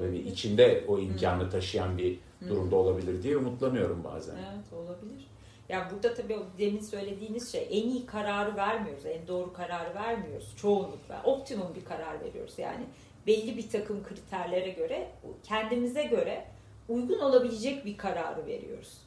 Öyle 0.00 0.12
bir 0.12 0.24
içinde 0.24 0.84
o 0.88 0.98
imkanı 0.98 1.42
Hı. 1.44 1.50
taşıyan 1.50 1.98
bir 1.98 2.18
durumda 2.48 2.76
olabilir 2.76 3.22
diye 3.22 3.36
umutlanıyorum 3.36 4.04
bazen. 4.04 4.36
Evet 4.36 4.72
olabilir. 4.72 5.26
Yani 5.68 5.84
burada 5.92 6.14
tabii 6.14 6.38
demin 6.58 6.80
söylediğiniz 6.80 7.52
şey 7.52 7.68
en 7.70 7.88
iyi 7.88 8.06
kararı 8.06 8.56
vermiyoruz, 8.56 9.06
en 9.06 9.28
doğru 9.28 9.52
kararı 9.52 9.94
vermiyoruz 9.94 10.54
çoğunlukla. 10.56 11.22
Optimum 11.24 11.74
bir 11.74 11.84
karar 11.84 12.20
veriyoruz 12.20 12.54
yani 12.58 12.84
belli 13.26 13.56
bir 13.56 13.70
takım 13.70 14.02
kriterlere 14.04 14.68
göre 14.68 15.08
kendimize 15.42 16.02
göre 16.04 16.44
uygun 16.88 17.18
olabilecek 17.18 17.84
bir 17.84 17.96
kararı 17.96 18.46
veriyoruz. 18.46 18.98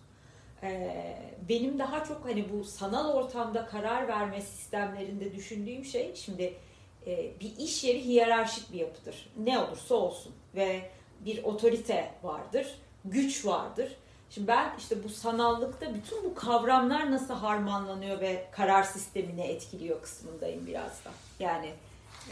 Ee, 0.63 1.15
benim 1.49 1.79
daha 1.79 2.03
çok 2.03 2.25
hani 2.25 2.45
bu 2.53 2.63
sanal 2.63 3.13
ortamda 3.13 3.65
karar 3.65 4.07
verme 4.07 4.41
sistemlerinde 4.41 5.35
düşündüğüm 5.35 5.85
şey 5.85 6.15
şimdi 6.15 6.53
e, 7.07 7.39
bir 7.39 7.57
iş 7.57 7.83
yeri 7.83 8.05
hiyerarşik 8.05 8.73
bir 8.73 8.79
yapıdır. 8.79 9.29
Ne 9.37 9.59
olursa 9.59 9.95
olsun 9.95 10.33
ve 10.55 10.81
bir 11.19 11.43
otorite 11.43 12.11
vardır, 12.23 12.67
güç 13.05 13.45
vardır. 13.45 13.95
Şimdi 14.29 14.47
ben 14.47 14.73
işte 14.77 15.03
bu 15.03 15.09
sanallıkta 15.09 15.93
bütün 15.93 16.23
bu 16.23 16.35
kavramlar 16.35 17.11
nasıl 17.11 17.33
harmanlanıyor 17.33 18.21
ve 18.21 18.45
karar 18.51 18.83
sistemini 18.83 19.41
etkiliyor 19.41 20.01
kısmındayım 20.01 20.67
biraz 20.67 21.05
da. 21.05 21.11
Yani 21.39 21.73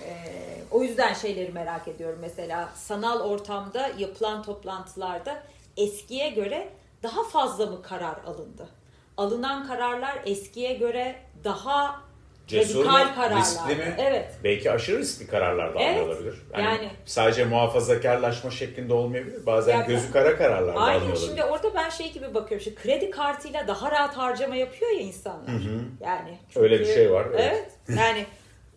ee, 0.03 0.63
o 0.71 0.83
yüzden 0.83 1.13
şeyleri 1.13 1.51
merak 1.51 1.87
ediyorum. 1.87 2.19
Mesela 2.21 2.69
sanal 2.75 3.19
ortamda 3.19 3.91
yapılan 3.97 4.43
toplantılarda 4.43 5.43
eskiye 5.77 6.29
göre 6.29 6.69
daha 7.03 7.23
fazla 7.23 7.65
mı 7.65 7.81
karar 7.81 8.15
alındı? 8.25 8.69
Alınan 9.17 9.67
kararlar 9.67 10.21
eskiye 10.25 10.73
göre 10.73 11.15
daha 11.43 12.07
Cesur 12.47 12.85
radikal 12.85 13.05
mu? 13.05 13.15
kararlar. 13.15 13.41
Riskli 13.41 13.75
mi? 13.75 13.95
Evet. 13.97 14.37
Belki 14.43 14.71
aşırı 14.71 14.99
riskli 14.99 15.27
kararlar 15.27 15.75
da 15.75 15.79
evet. 15.79 16.01
alınabilir. 16.01 16.35
Yani, 16.53 16.63
yani 16.63 16.91
sadece 17.05 17.45
muhafazakarlaşma 17.45 18.51
şeklinde 18.51 18.93
olmayabilir. 18.93 19.45
Bazen 19.45 19.77
yani, 19.77 19.87
gözü 19.87 20.11
kara 20.11 20.37
kararlar 20.37 20.75
da 20.75 20.79
Aynen 20.79 21.15
şimdi 21.15 21.43
orada 21.43 21.75
ben 21.75 21.89
şey 21.89 22.13
gibi 22.13 22.33
bakıyorum. 22.33 22.63
Şimdi 22.63 22.75
kredi 22.75 23.11
kartıyla 23.11 23.67
daha 23.67 23.91
rahat 23.91 24.17
harcama 24.17 24.55
yapıyor 24.55 24.91
ya 24.91 24.99
insanlar. 24.99 25.47
Hı 25.47 25.57
hı. 25.57 25.79
Yani 26.01 26.37
çünkü, 26.47 26.59
öyle 26.59 26.79
bir 26.79 26.85
şey 26.85 27.11
var. 27.11 27.27
Evet. 27.33 27.71
evet. 27.89 27.99
yani 27.99 28.25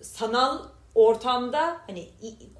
sanal 0.01 0.59
ortamda 0.95 1.77
hani 1.87 2.09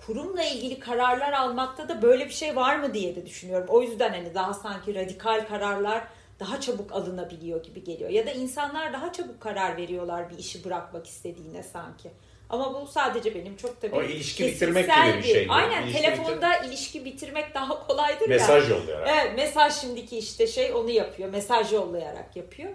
kurumla 0.07 0.43
ilgili 0.43 0.81
kararlar 0.81 1.33
almakta 1.33 1.89
da 1.89 2.03
böyle 2.03 2.25
bir 2.25 2.33
şey 2.33 2.57
var 2.57 2.77
mı 2.77 2.95
diye 2.95 3.17
de 3.17 3.27
düşünüyorum. 3.27 3.67
O 3.69 3.83
yüzden 3.83 4.11
hani 4.11 4.35
daha 4.35 4.55
sanki 4.55 4.95
radikal 4.95 5.47
kararlar 5.49 6.05
daha 6.41 6.61
çabuk 6.61 6.93
alınabiliyor 6.93 7.63
gibi 7.63 7.85
geliyor. 7.85 8.11
Ya 8.11 8.27
da 8.27 8.31
insanlar 8.31 8.93
daha 8.93 9.13
çabuk 9.13 9.41
karar 9.41 9.77
veriyorlar 9.77 10.31
bir 10.31 10.39
işi 10.39 10.65
bırakmak 10.65 11.07
istediğine 11.07 11.63
sanki. 11.63 12.11
Ama 12.51 12.75
bu 12.75 12.87
sadece 12.87 13.35
benim 13.35 13.57
çok 13.57 13.81
tabii 13.81 13.97
o 13.97 14.03
ilişki 14.03 14.47
bitirmek 14.47 14.85
gibi 14.85 15.19
bir 15.19 15.23
şey. 15.23 15.47
Aynen 15.51 15.83
ilişki 15.83 16.03
telefonda 16.03 16.51
bitir... 16.51 16.69
ilişki 16.69 17.05
bitirmek 17.05 17.55
daha 17.55 17.87
kolaydır 17.87 18.29
mesaj 18.29 18.49
ya. 18.49 18.55
Mesaj 18.55 18.71
yollayarak. 18.71 19.09
Evet 19.13 19.37
mesaj 19.37 19.75
şimdiki 19.75 20.19
işte 20.19 20.47
şey 20.47 20.73
onu 20.75 20.91
yapıyor. 20.91 21.29
Mesaj 21.29 21.73
yollayarak 21.73 22.37
yapıyor. 22.37 22.71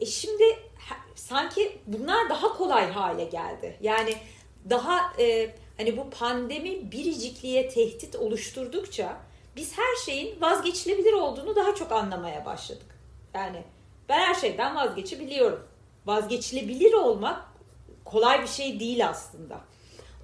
E 0.00 0.06
şimdi 0.06 0.44
sanki 1.14 1.78
bunlar 1.86 2.30
daha 2.30 2.56
kolay 2.56 2.90
hale 2.90 3.24
geldi. 3.24 3.76
Yani 3.80 4.14
daha 4.70 5.12
e, 5.18 5.54
hani 5.76 5.96
bu 5.96 6.10
pandemi 6.10 6.92
biricikliğe 6.92 7.68
tehdit 7.68 8.16
oluşturdukça 8.16 9.16
biz 9.56 9.78
her 9.78 9.96
şeyin 10.04 10.40
vazgeçilebilir 10.40 11.12
olduğunu 11.12 11.56
daha 11.56 11.74
çok 11.74 11.92
anlamaya 11.92 12.44
başladık. 12.44 12.98
Yani 13.34 13.62
ben 14.08 14.18
her 14.18 14.34
şeyden 14.34 14.76
vazgeçebiliyorum. 14.76 15.66
Vazgeçilebilir 16.06 16.92
olmak 16.92 17.44
kolay 18.04 18.42
bir 18.42 18.48
şey 18.48 18.80
değil 18.80 19.08
aslında. 19.08 19.60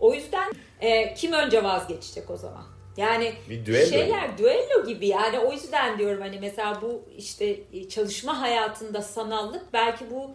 O 0.00 0.14
yüzden 0.14 0.52
e, 0.80 1.14
kim 1.14 1.32
önce 1.32 1.64
vazgeçecek 1.64 2.30
o 2.30 2.36
zaman? 2.36 2.64
Yani 2.96 3.32
bir 3.50 3.66
düello. 3.66 3.86
şeyler 3.86 4.38
düello 4.38 4.86
gibi 4.86 5.06
yani 5.06 5.38
o 5.38 5.52
yüzden 5.52 5.98
diyorum 5.98 6.20
hani 6.20 6.40
mesela 6.40 6.82
bu 6.82 7.02
işte 7.16 7.60
çalışma 7.88 8.40
hayatında 8.40 9.02
sanallık 9.02 9.72
belki 9.72 10.10
bu 10.10 10.30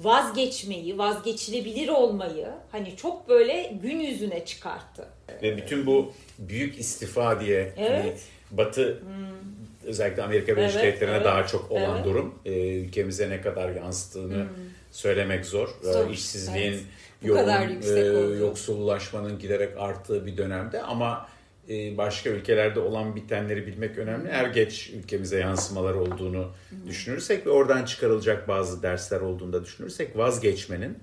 vazgeçmeyi, 0.00 0.98
vazgeçilebilir 0.98 1.88
olmayı 1.88 2.48
hani 2.72 2.96
çok 2.96 3.28
böyle 3.28 3.72
gün 3.82 4.00
yüzüne 4.00 4.44
çıkarttı. 4.44 5.08
Ve 5.42 5.56
bütün 5.56 5.86
bu 5.86 6.12
büyük 6.38 6.78
istifa 6.78 7.40
diye 7.40 7.72
hani 7.76 7.86
evet. 7.86 8.04
hani 8.04 8.14
Batı 8.50 9.00
hmm. 9.00 9.88
özellikle 9.88 10.22
Amerika 10.22 10.56
Birleşik 10.56 10.76
evet, 10.76 10.84
Devletleri'ne 10.84 11.16
evet, 11.16 11.26
daha 11.26 11.46
çok 11.46 11.70
olan 11.70 11.96
evet. 11.96 12.04
durum 12.04 12.34
e, 12.44 12.52
ülkemize 12.74 13.30
ne 13.30 13.40
kadar 13.40 13.70
yansıttığını 13.70 14.34
hmm. 14.34 14.48
söylemek 14.92 15.46
zor. 15.46 15.68
Zor. 15.82 16.10
İşsizliğin 16.10 16.72
evet. 16.72 16.84
yoğun, 17.22 17.82
e, 17.82 18.38
yoksullaşmanın 18.38 19.38
giderek 19.38 19.78
arttığı 19.78 20.26
bir 20.26 20.36
dönemde 20.36 20.82
ama 20.82 21.28
başka 21.68 22.30
ülkelerde 22.30 22.80
olan 22.80 23.16
bitenleri 23.16 23.66
bilmek 23.66 23.98
önemli. 23.98 24.28
Er 24.28 24.48
geç 24.48 24.90
ülkemize 24.90 25.38
yansımalar 25.38 25.94
olduğunu 25.94 26.52
düşünürsek 26.86 27.46
ve 27.46 27.50
oradan 27.50 27.84
çıkarılacak 27.84 28.48
bazı 28.48 28.82
dersler 28.82 29.20
olduğunu 29.20 29.52
da 29.52 29.64
düşünürsek 29.64 30.16
vazgeçmenin 30.16 30.98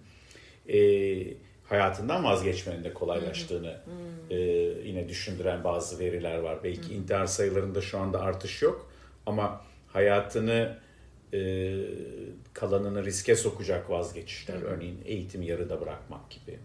e, 0.69 0.79
hayatından 1.63 2.23
vazgeçmenin 2.23 2.83
de 2.83 2.93
kolaylaştığını 2.93 3.77
e, 4.29 4.37
yine 4.85 5.09
düşündüren 5.09 5.63
bazı 5.63 5.99
veriler 5.99 6.37
var. 6.37 6.57
Belki 6.63 6.93
intihar 6.93 7.25
sayılarında 7.25 7.81
şu 7.81 7.99
anda 7.99 8.21
artış 8.21 8.61
yok 8.61 8.91
ama 9.25 9.61
hayatını 9.87 10.77
e, 11.33 11.71
kalanını 12.53 13.05
riske 13.05 13.35
sokacak 13.35 13.89
vazgeçişler. 13.89 14.61
Örneğin 14.61 14.99
eğitim 15.05 15.41
yarıda 15.41 15.81
bırakmak 15.81 16.31
gibi, 16.31 16.59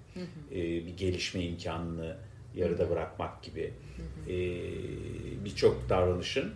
e, 0.50 0.86
bir 0.86 0.96
gelişme 0.96 1.42
imkanını 1.42 2.16
yarıda 2.58 2.90
bırakmak 2.90 3.42
gibi 3.42 3.72
e, 4.28 4.36
birçok 5.44 5.88
davranışın 5.88 6.52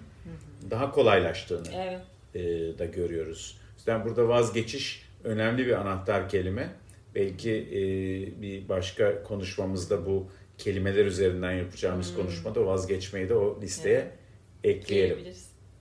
daha 0.70 0.90
kolaylaştığını 0.90 1.68
evet. 1.74 2.00
e, 2.34 2.78
da 2.78 2.84
görüyoruz. 2.84 3.58
yüzden 3.76 4.04
burada 4.04 4.28
vazgeçiş 4.28 5.08
önemli 5.24 5.66
bir 5.66 5.72
anahtar 5.72 6.28
kelime. 6.28 6.70
Belki 7.14 7.50
e, 7.50 7.80
bir 8.42 8.68
başka 8.68 9.22
konuşmamızda 9.22 10.06
bu 10.06 10.30
kelimeler 10.58 11.06
üzerinden 11.06 11.52
yapacağımız 11.52 12.10
hmm. 12.10 12.16
konuşmada 12.16 12.66
vazgeçmeyi 12.66 13.28
de 13.28 13.34
o 13.34 13.60
listeye 13.62 14.10
evet. 14.64 14.76
ekleyelim. 14.76 15.18